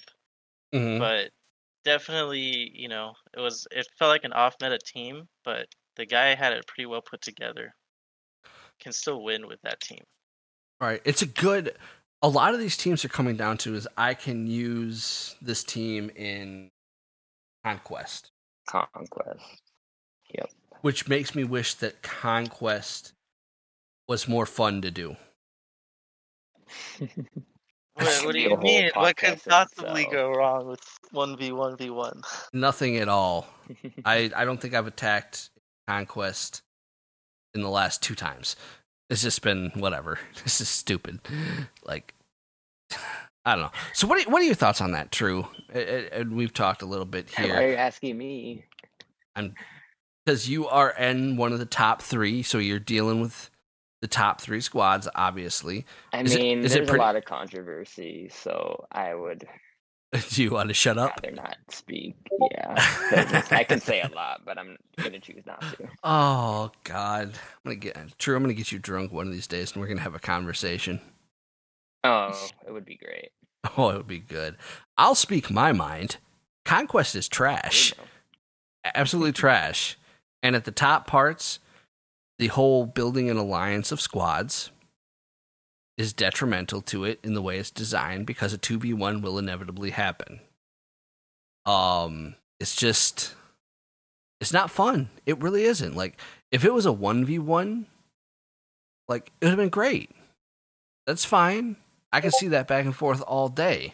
[0.73, 0.99] Mhm.
[0.99, 1.31] but
[1.85, 6.35] definitely, you know, it was it felt like an off meta team, but the guy
[6.35, 7.75] had it pretty well put together.
[8.79, 10.03] Can still win with that team.
[10.79, 11.01] Right.
[11.05, 11.77] It's a good.
[12.21, 16.11] A lot of these teams are coming down to is I can use this team
[16.15, 16.69] in
[17.65, 18.31] Conquest,
[18.69, 19.61] Conquest.
[20.33, 20.49] Yep.
[20.81, 23.13] Which makes me wish that Conquest
[24.07, 25.15] was more fun to do.
[27.95, 28.89] What, what do you mean?
[28.93, 30.11] What could possibly itself.
[30.11, 32.21] go wrong with one v one v one?
[32.53, 33.47] Nothing at all.
[34.05, 35.49] I I don't think I've attacked
[35.87, 36.61] Conquest
[37.53, 38.55] in the last two times.
[39.11, 40.17] It's just been whatever.
[40.43, 41.19] This is stupid.
[41.85, 42.13] Like
[43.45, 43.71] I don't know.
[43.93, 45.11] So what are, what are your thoughts on that?
[45.11, 47.55] True, and we've talked a little bit Why here.
[47.55, 48.65] are you asking me?
[50.25, 53.49] because you are in one of the top three, so you're dealing with
[54.01, 55.85] the top three squads, obviously.
[56.13, 59.47] I Is mean, is it there's pretty- a lot of controversy, so I would
[60.29, 61.13] Do you want to shut up?
[61.23, 62.15] rather not speak.
[62.51, 62.75] Yeah,
[63.09, 65.87] 'cause I can say a lot, but I'm gonna choose not to.
[66.03, 68.35] Oh God, I'm gonna get True.
[68.35, 70.99] I'm gonna get you drunk one of these days, and we're gonna have a conversation.
[72.03, 73.29] Oh, it would be great.
[73.77, 74.57] Oh, it would be good.
[74.97, 76.17] I'll speak my mind.
[76.65, 77.93] Conquest is trash,
[78.95, 79.97] absolutely trash.
[80.41, 81.59] And at the top parts,
[82.39, 84.71] the whole building an alliance of squads
[86.01, 90.41] is detrimental to it in the way it's designed because a 2v1 will inevitably happen.
[91.65, 93.35] Um it's just
[94.39, 95.09] it's not fun.
[95.25, 95.95] It really isn't.
[95.95, 96.19] Like
[96.51, 97.85] if it was a 1v1
[99.07, 100.09] like it would have been great.
[101.05, 101.75] That's fine.
[102.11, 103.93] I can see that back and forth all day.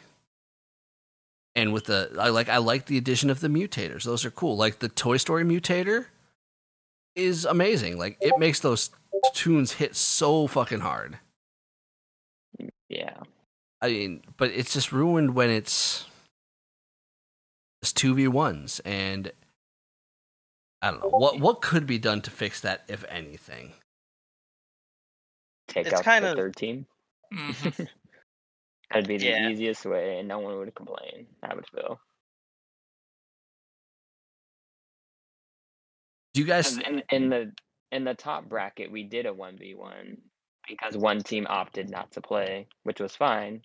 [1.55, 4.03] And with the I like I like the addition of the mutators.
[4.03, 4.55] Those are cool.
[4.55, 6.05] Like the Toy Story mutator
[7.15, 7.97] is amazing.
[7.97, 8.91] Like it makes those
[9.33, 11.19] tunes hit so fucking hard.
[12.89, 13.17] Yeah,
[13.81, 16.05] I mean, but it's just ruined when it's
[17.81, 19.31] it's two v ones, and
[20.81, 23.73] I don't know what what could be done to fix that, if anything.
[25.67, 26.85] take It's out kind the of- third team.
[27.33, 27.87] Mhm.
[28.89, 29.49] That'd be the Yeah.
[29.49, 31.27] easiest way, and no one would complain.
[31.43, 31.99] I would feel.
[36.33, 37.51] Do you guys In, in the
[37.91, 40.17] in the top bracket, we did a one v one
[40.67, 43.61] because one team opted not to play, which was fine,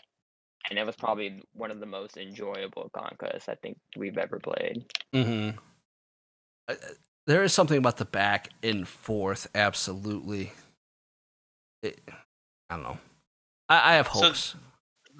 [0.70, 4.84] and it was probably one of the most enjoyable conquests I think we've ever played.
[5.14, 5.58] Mm-hmm.
[6.68, 6.74] Uh,
[7.26, 9.48] there is something about the back and forth.
[9.54, 10.52] Absolutely.
[11.82, 12.00] It,
[12.70, 12.98] I don't know.
[13.68, 14.54] I, I have So- hopes.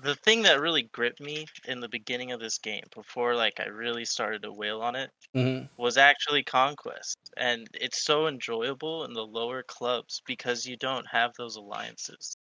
[0.03, 3.67] The thing that really gripped me in the beginning of this game, before like I
[3.67, 5.69] really started to wail on it, Mhm.
[5.77, 11.33] was actually conquest, and it's so enjoyable in the lower clubs because you don't have
[11.39, 12.37] those alliances.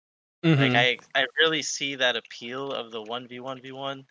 [0.43, 0.57] Mhm.
[0.59, 4.05] Like I, I really see that appeal of the one v one v one.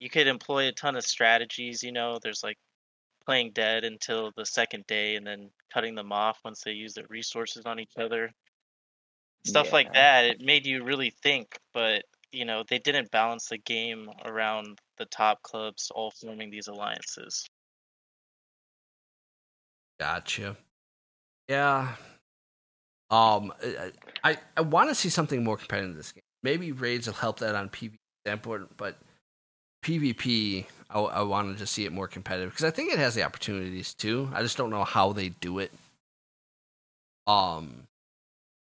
[0.00, 1.82] You could employ a ton of strategies.
[1.82, 2.58] You know, there's like
[3.26, 7.06] playing dead until the second day, and then cutting them off once they use their
[7.08, 8.32] resources on each other.
[9.44, 10.24] Stuff like that.
[10.26, 15.06] It made you really think, but you know they didn't balance the game around the
[15.06, 17.46] top clubs all forming these alliances.
[19.98, 20.56] Gotcha.
[21.48, 21.94] Yeah.
[23.10, 23.52] Um,
[24.22, 26.22] I I, want to see something more competitive in this game.
[26.42, 28.96] Maybe raids will help that on PvP standpoint, but
[29.84, 33.24] PvP, I, I wanted to see it more competitive because I think it has the
[33.24, 34.30] opportunities too.
[34.32, 35.72] I just don't know how they do it.
[37.26, 37.88] Um.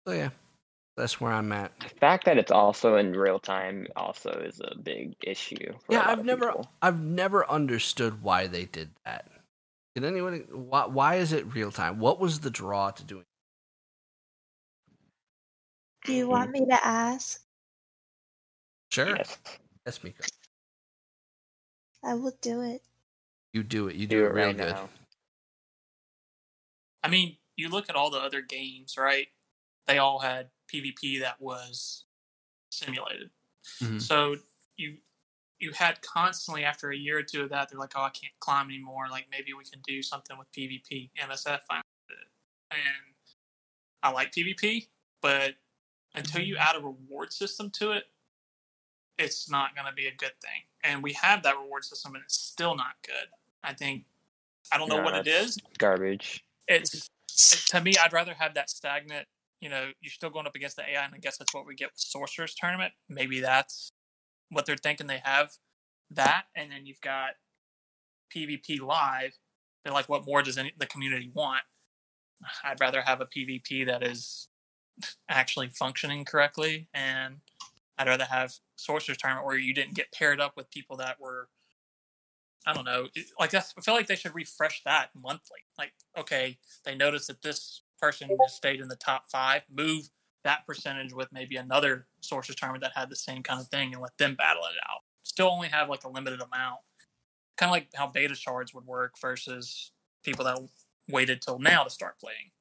[0.08, 0.30] So yeah,
[1.02, 1.72] that's where I'm at.
[1.82, 5.74] The fact that it's also in real time also is a big issue.
[5.86, 6.72] For a Yeah, lot I've of never, people.
[6.82, 9.26] I've never understood why they did that.
[9.96, 10.46] Did anyone?
[10.52, 11.98] Why, why is it real time?
[12.00, 13.26] What was the draw to doing?
[16.06, 17.42] Do you want me to ask?
[18.92, 19.38] Sure, Yes.
[19.86, 20.24] yes, Mika.
[22.04, 22.82] I will do it.
[23.54, 23.96] You do it.
[23.96, 24.76] You do, Do it, it real right good.
[24.76, 24.90] now.
[27.04, 29.28] I mean, you look at all the other games, right?
[29.88, 32.06] They all had PvP that was
[32.70, 33.32] simulated.
[33.80, 34.02] Mhm.
[34.02, 34.38] So
[34.78, 34.98] you
[35.60, 38.34] you had constantly after a year or two of that, they're like, "Oh, I can't
[38.40, 39.10] climb anymore.
[39.10, 41.86] Like maybe we can do something with PvP." MSF finally
[42.72, 43.16] and
[44.04, 44.90] I like PvP,
[45.22, 45.56] but
[46.16, 48.06] until you add a reward system to it,
[49.18, 50.64] it's not going to be a good thing.
[50.84, 53.30] And we have that reward system, and it's still not good.
[53.64, 54.06] I think
[54.72, 55.58] I don't know No, what it is.
[55.78, 56.44] Garbage.
[56.68, 57.10] It's
[57.68, 59.28] to me, I'd rather have that stagnant.
[59.62, 61.76] You know, you're still going up against the AI, and I guess that's what we
[61.76, 62.94] get with Sorcerer's Tournament.
[63.08, 63.92] Maybe that's
[64.50, 65.52] what they're thinking they have
[66.10, 67.32] that, and then you've got
[68.36, 69.38] PvP live.
[69.84, 71.62] They're like, what more does any, the community want?
[72.64, 74.50] I'd rather have a PvP that is
[75.30, 77.38] actually functioning correctly, and
[77.98, 81.50] I'd rather have Sorcerer's Tournament where you didn't get paired up with people that were
[82.66, 83.08] I don't know.
[83.40, 85.62] Like I feel like they should refresh that monthly.
[85.78, 89.64] Like, okay, they noticed that this person has stayed in the top five.
[89.74, 90.10] Move
[90.44, 94.02] that percentage with maybe another sources tournament that had the same kind of thing, and
[94.02, 95.02] let them battle it out.
[95.24, 96.80] Still only have like a limited amount.
[97.58, 99.92] Kind of like how beta shards would work versus
[100.24, 100.58] people that
[101.08, 102.52] waited till now to start playing.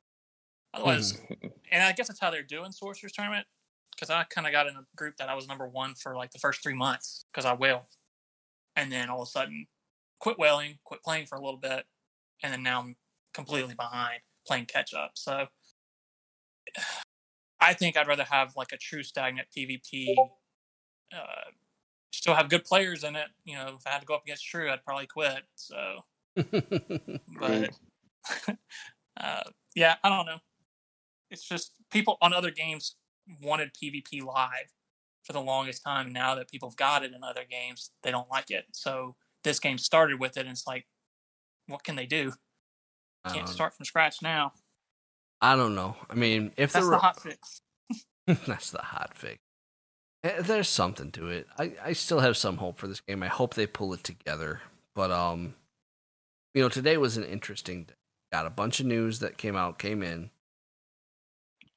[0.74, 1.48] Otherwise, mm-hmm.
[1.72, 3.46] and I guess that's how they're doing Sorcerer's Tournament.
[3.92, 6.30] Because I kind of got in a group that I was number one for like
[6.30, 7.88] the first three months because I wailed,
[8.76, 9.66] and then all of a sudden,
[10.20, 11.86] quit wailing, quit playing for a little bit,
[12.42, 12.96] and then now I'm
[13.34, 14.20] completely behind
[14.50, 15.12] playing catch up.
[15.14, 15.46] So
[17.60, 20.14] I think I'd rather have like a true stagnant PvP.
[21.14, 21.50] Uh,
[22.10, 23.28] still have good players in it.
[23.44, 25.42] You know, if I had to go up against True, I'd probably quit.
[25.56, 26.00] So,
[26.34, 27.70] but
[29.20, 29.42] uh,
[29.74, 30.38] yeah, I don't know.
[31.30, 32.96] It's just people on other games
[33.42, 34.72] wanted PvP live
[35.22, 36.12] for the longest time.
[36.12, 38.64] Now that people have got it in other games, they don't like it.
[38.72, 40.86] So this game started with it, and it's like,
[41.66, 42.32] what can they do?
[43.26, 44.52] Can't Um, start from scratch now.
[45.40, 45.96] I don't know.
[46.08, 47.60] I mean, if That's the the hot fix.
[48.46, 49.38] that's the hot fix.
[50.24, 51.46] Eh, There's something to it.
[51.58, 53.22] I, I still have some hope for this game.
[53.22, 54.60] I hope they pull it together.
[54.94, 55.54] But um,
[56.54, 57.94] you know, today was an interesting day.
[58.32, 60.30] Got a bunch of news that came out, came in.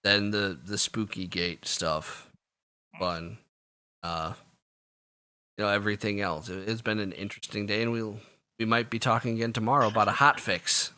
[0.04, 2.30] Then the the spooky gate stuff,
[3.00, 3.38] fun.
[4.04, 4.34] Uh,
[5.58, 6.50] you know everything else.
[6.50, 8.20] It, it's been an interesting day, and we'll
[8.60, 10.93] we might be talking again tomorrow about a hot fix.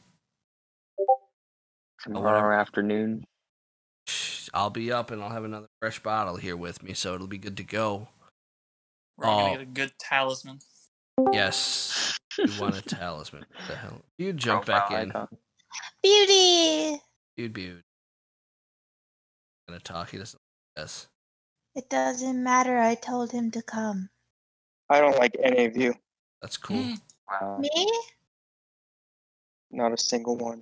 [2.05, 3.25] Tomorrow afternoon.
[4.53, 7.39] I'll be up and I'll have another fresh bottle here with me, so it'll be
[7.39, 8.07] good to go.
[9.17, 9.43] We're all Oh.
[9.45, 10.59] gonna get a good talisman.
[11.33, 13.45] Yes, you want a talisman?
[13.55, 14.01] What the hell?
[14.17, 15.09] You jump back in.
[15.09, 15.27] icon.
[16.03, 17.01] Beauty!
[17.37, 17.81] You'd be
[19.67, 20.11] gonna talk.
[20.11, 20.39] He doesn't.
[20.77, 21.07] Yes,
[21.73, 22.77] It doesn't matter.
[22.77, 24.09] I told him to come.
[24.89, 25.95] I don't like any of you.
[26.41, 26.77] that's cool.
[26.77, 27.01] Mm.
[27.31, 27.57] Wow.
[27.59, 27.91] Me?
[29.71, 30.61] Not a single one.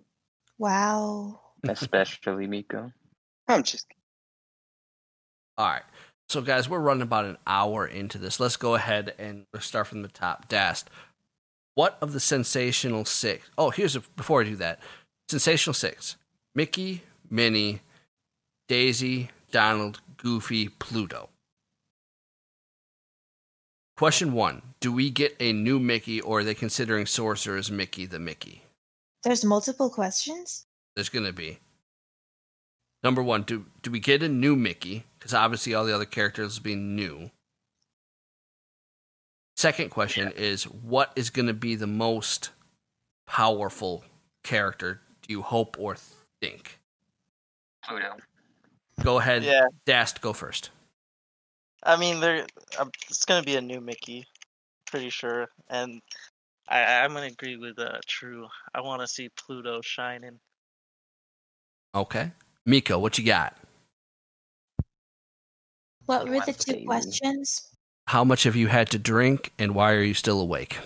[0.63, 1.41] Wow.
[1.67, 2.93] Especially Miko.
[3.49, 3.85] I'm just
[5.57, 5.81] All right.
[6.29, 8.39] So, guys, we're running about an hour into this.
[8.39, 10.47] Let's go ahead and let's start from the top.
[10.47, 10.89] Dast,
[11.75, 13.49] what of the sensational six?
[13.57, 14.79] Oh, here's a, before I do that.
[15.27, 16.15] Sensational six:
[16.55, 17.81] Mickey, Minnie,
[18.69, 21.27] Daisy, Donald, Goofy, Pluto.
[23.97, 28.17] Question one: Do we get a new Mickey, or are they considering Sorcerer's Mickey the
[28.17, 28.62] Mickey?
[29.23, 30.65] There's multiple questions?
[30.95, 31.59] There's gonna be.
[33.03, 35.05] Number one, do do we get a new Mickey?
[35.19, 37.31] Because obviously all the other characters will be new.
[39.55, 42.49] Second question is what is going to be the most
[43.27, 44.03] powerful
[44.43, 45.95] character do you hope or
[46.41, 46.79] think?
[47.85, 48.17] Pluto.
[49.03, 50.69] Go ahead, Yeah, Dast, go first.
[51.83, 52.45] I mean, there.
[52.79, 54.25] Um, it's gonna be a new Mickey,
[54.85, 56.01] pretty sure, and
[56.67, 58.47] I, I'm gonna agree with uh, True.
[58.73, 60.39] I want to see Pluto shining.
[61.95, 62.31] Okay.
[62.65, 63.57] Miko, what you got?
[66.05, 67.69] What were the two questions?
[68.07, 70.77] How much have you had to drink and why are you still awake?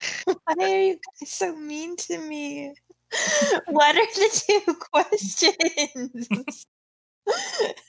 [0.24, 2.74] Why are you guys so mean to me?
[3.66, 6.66] What are the two questions?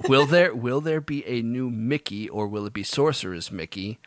[0.08, 4.00] will there will there be a new Mickey or will it be Sorcerer's Mickey?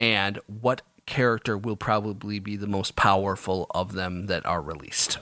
[0.00, 5.18] And what character will probably be the most powerful of them that are released?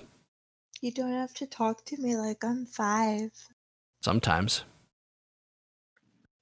[0.84, 3.30] you don't have to talk to me like I'm five.
[4.02, 4.64] Sometimes.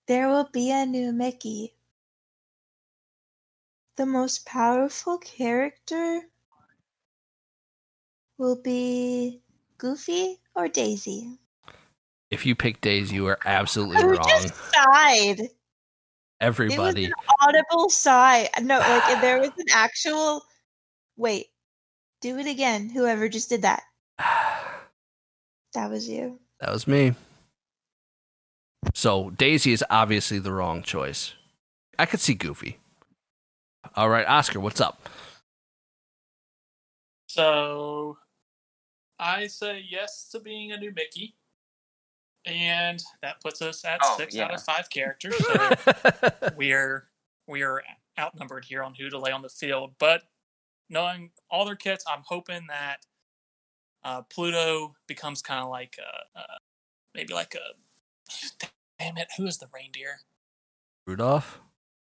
[0.08, 1.74] There will be a new Mickey.
[3.96, 6.22] The most powerful character
[8.36, 9.42] will be
[9.78, 11.38] Goofy or Daisy.
[12.32, 14.28] If you pick Daisy, you are absolutely Who wrong.
[14.28, 15.50] just sighed?
[16.42, 17.04] Everybody.
[17.04, 18.48] It was an audible sigh.
[18.60, 20.42] No, like there was an actual.
[21.16, 21.46] Wait,
[22.20, 22.88] do it again.
[22.88, 23.82] Whoever just did that.
[25.74, 26.38] That was you.
[26.60, 27.14] That was me.
[28.92, 31.32] So Daisy is obviously the wrong choice.
[31.98, 32.78] I could see Goofy.
[33.96, 35.08] All right, Oscar, what's up?
[37.26, 38.18] So
[39.18, 41.36] I say yes to being a new Mickey.
[42.44, 45.36] And that puts us at Oh, six out of five characters.
[45.38, 45.70] So
[46.56, 47.04] we are
[47.46, 47.82] we are
[48.18, 49.92] outnumbered here on who to lay on the field.
[49.98, 50.22] But
[50.88, 52.98] knowing all their kits, I'm hoping that
[54.04, 56.58] uh, Pluto becomes kind of like a, uh,
[57.14, 58.66] maybe like a
[58.98, 60.20] damn it, who is the reindeer?
[61.06, 61.60] Rudolph?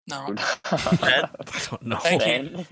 [0.08, 0.34] No,
[0.64, 1.28] I
[1.68, 1.96] don't know.
[1.96, 2.64] Thank you.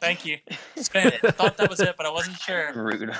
[0.00, 0.38] thank you.
[0.76, 1.20] Spin it.
[1.24, 2.72] I thought that was it, but I wasn't sure.
[2.74, 3.10] Rude.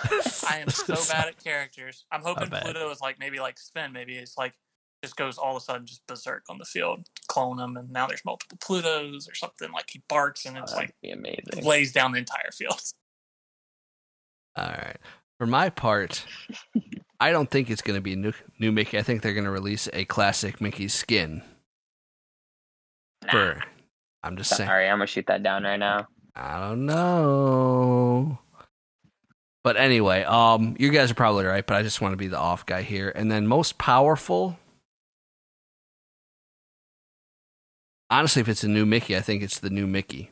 [0.49, 2.05] I am so bad at characters.
[2.13, 2.49] I'm hoping.
[2.49, 3.93] Pluto is like maybe like Spin.
[3.93, 4.55] Maybe it's like
[5.03, 8.07] just goes all of a sudden just berserk on the field, clone them, and now
[8.07, 9.73] there's multiple Plutos or something.
[9.73, 11.65] Like he barks and it's That'd like be amazing.
[11.65, 12.81] lays down the entire field.
[14.57, 14.97] All right.
[15.39, 16.25] For my part,
[17.21, 18.97] I don't think it's going to be new, new Mickey.
[18.99, 21.43] I think they're going to release a classic Mickey skin.
[23.31, 23.63] For,
[24.23, 24.69] I'm just saying.
[24.69, 26.07] Sorry, I'm gonna shoot that down right now.
[26.35, 28.39] I don't know.
[29.65, 32.39] But anyway, um, you guys are probably right, but I just want to be the
[32.39, 33.11] off guy here.
[33.15, 34.59] And then most powerful.
[38.11, 40.31] Honestly, if it's a new Mickey, I think it's the new Mickey,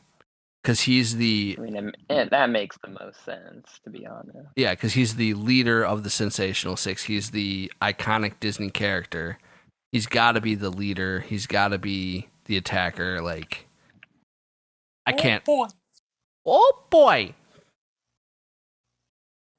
[0.63, 4.47] because he's the I mean, it- that makes the most sense, to be honest.
[4.55, 7.03] yeah, because he's the leader of the Sensational Six.
[7.03, 9.37] He's the iconic Disney character.
[9.91, 11.19] He's got to be the leader.
[11.21, 13.21] He's got to be the attacker.
[13.21, 13.67] Like,
[15.05, 15.43] I Oh, can't.
[15.45, 15.67] boy.
[16.45, 17.33] Oh boy!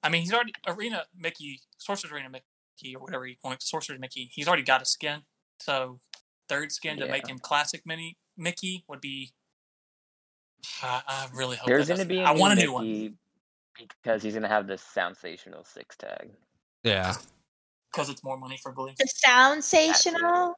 [0.02, 3.98] I mean, he's already Arena Mickey, Sorcerer's Arena Mickey, or whatever you want it, Sorcerer's
[4.00, 4.30] Mickey.
[4.32, 5.22] He's already got a skin,
[5.58, 5.98] so
[6.48, 9.32] third skin to make him classic mini Mickey would be.
[10.82, 13.18] I, I really hope There's gonna be a I new want a new one
[13.78, 16.30] because he's gonna have this sensational six tag.
[16.84, 17.14] Yeah,
[17.92, 18.90] because it's more money for Glu.
[18.96, 20.54] The soundsational.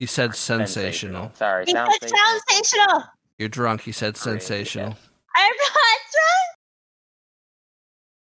[0.00, 1.30] He said sensational.
[1.34, 2.16] Sorry, He said soundsational.
[2.50, 3.08] soundsational.
[3.38, 3.82] You're drunk.
[3.82, 4.96] He said Great, sensational.
[5.36, 6.56] I'm not drunk.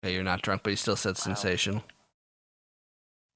[0.05, 1.23] Okay, you're not drunk, but he still said Wow.
[1.23, 1.85] sensational.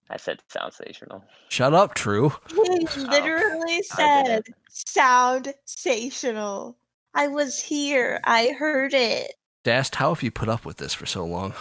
[0.09, 1.23] I said sensational.
[1.51, 2.33] Shut up, True.
[2.49, 2.57] He
[2.97, 4.49] literally I said didn't.
[4.75, 6.75] soundsational.
[7.15, 8.21] I was here.
[8.25, 9.35] I heard it.
[9.65, 11.53] Dast, how have you put up with this for so long?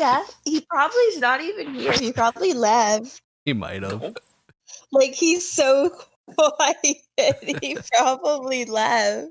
[0.00, 0.04] Okay.
[0.10, 0.36] Dast.
[0.44, 1.92] He probably is not even here.
[1.92, 3.20] He probably left.
[3.44, 4.14] He might have.
[4.92, 5.90] Like he's so
[6.36, 6.96] quiet.
[7.62, 9.28] He probably left.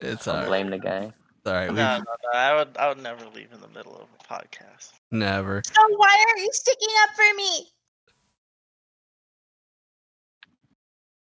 [0.00, 0.48] It's Don't all right.
[0.48, 1.04] blame the guy.
[1.04, 1.66] It's all right.
[1.72, 2.38] No, no, no.
[2.38, 4.92] I would, I would never leave in the middle of a podcast.
[5.10, 5.62] never.
[5.64, 7.68] So why aren't you sticking up for me?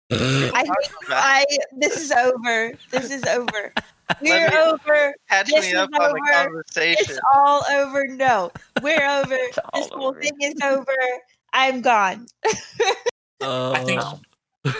[0.54, 1.46] I think I.
[1.78, 2.74] This is over.
[2.92, 3.74] This is over.
[4.22, 5.14] We're me- over.
[5.30, 6.98] Catch This me up on the conversation.
[7.16, 8.06] It's all over.
[8.08, 8.52] No,
[8.82, 9.34] we're over.
[9.34, 10.22] It's all this whole over.
[10.22, 10.86] thing is over.
[11.54, 12.28] I'm gone.
[13.42, 14.18] I think Uh,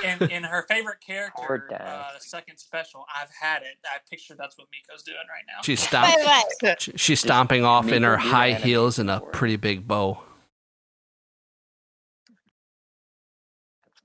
[0.04, 3.78] in, in her favorite character, uh, second special, I've had it.
[3.86, 5.62] I picture that's what Miko's doing right now.
[5.64, 10.20] she's Bye stomp- She's stomping off in her high heels and a pretty big bow.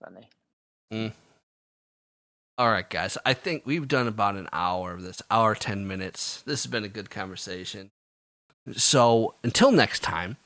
[0.03, 0.15] That's
[0.91, 1.13] funny.
[2.61, 3.17] All right, guys.
[3.25, 6.43] I think we've done about an hour of this, hour, 10 minutes.
[6.43, 7.91] This has been a good conversation.
[8.73, 10.37] So until next time,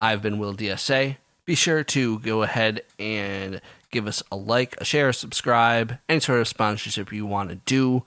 [0.00, 1.18] I've been Will DSA.
[1.44, 6.20] be sure to go ahead and give us a like, a share, a subscribe, any
[6.20, 8.04] sort of sponsorship you want to do,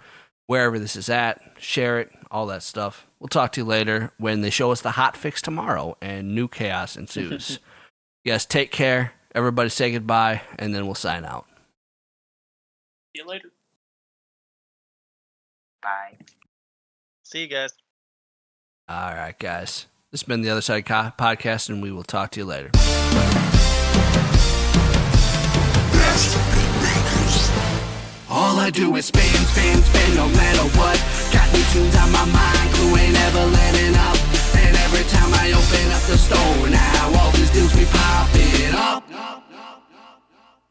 [0.47, 1.39] wherever this is at.
[1.59, 3.05] Share it, all that stuff.
[3.19, 6.47] We'll talk to you later when they show us the hot fix tomorrow and new
[6.47, 7.59] chaos ensues.
[8.23, 9.13] yes, take care.
[9.35, 11.45] Everybody say goodbye, and then we'll sign out.
[13.15, 13.49] See you later.
[15.81, 16.17] Bye.
[17.23, 17.71] See you guys.
[18.89, 19.85] All right, guys.
[20.11, 22.71] This has been the Other Side Co- Podcast, and we will talk to you later.
[28.27, 30.99] All I do is spin, spin, spin, no matter what.
[31.31, 34.17] Got new tunes on my mind, Glu ain't ever letting up.
[34.59, 39.44] And every time I open up the store now, all these deals be popping up.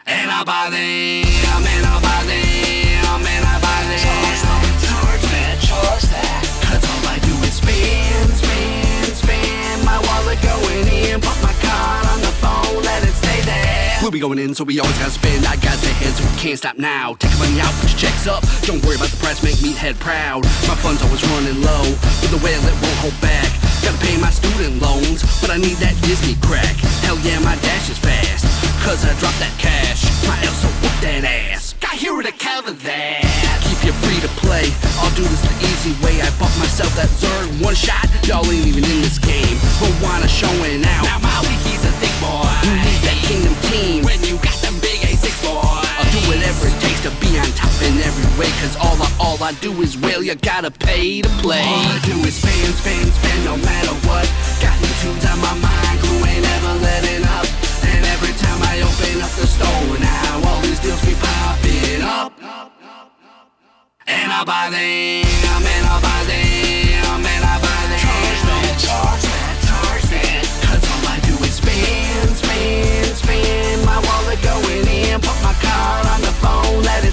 [0.07, 4.05] And I buy them, and I buy them, and I buy them.
[4.05, 6.45] Charge that, charge that, charge that.
[6.61, 9.81] Cause all I do is spin, spin, spin.
[9.81, 13.97] My wallet going in, put my card on the phone, let it stay there.
[14.03, 15.41] We'll be going in, so we always gotta spin.
[15.47, 17.15] I got the head, so we can't stop now.
[17.17, 18.45] Take money out, your checks up.
[18.69, 20.45] Don't worry about the price, make me head proud.
[20.69, 21.85] My funds always running low,
[22.21, 23.64] but the whale it won't hold back.
[23.85, 26.73] Gotta pay my student loans, but I need that Disney crack.
[27.05, 28.49] Hell yeah, my dash is fast,
[28.81, 30.09] cause I dropped that cash.
[30.25, 31.77] My Elsa whoop that ass.
[31.85, 33.21] Got here to cover that.
[33.69, 34.73] Keep you free to play.
[35.05, 36.17] I'll do this the easy way.
[36.25, 38.09] I bought myself that Zurg one shot.
[38.25, 39.61] Y'all ain't even in this game,
[40.01, 41.05] wanna showing out.
[41.05, 42.49] Now Maui, he's a thick boy.
[42.65, 44.94] Who needs that kingdom team when you got them big
[46.29, 48.51] whatever it takes to be on top in every way.
[48.61, 51.65] Cause all I, all I do is rail, you gotta pay to play.
[51.65, 54.27] All I do is spin, spin, spin, no matter what.
[54.61, 57.47] Got new tunes on my mind, who ain't ever letting up.
[57.85, 62.33] And every time I open up the store now, all these deals be popping up.
[64.07, 64.81] And I buy them,
[65.65, 68.01] and I buy them, and I buy them.
[68.77, 70.45] Charge that, charge that.
[70.69, 73.85] Cause all I do is spin, spin, spin.
[73.85, 76.04] My wallet going in, put my car
[76.45, 77.04] phone, let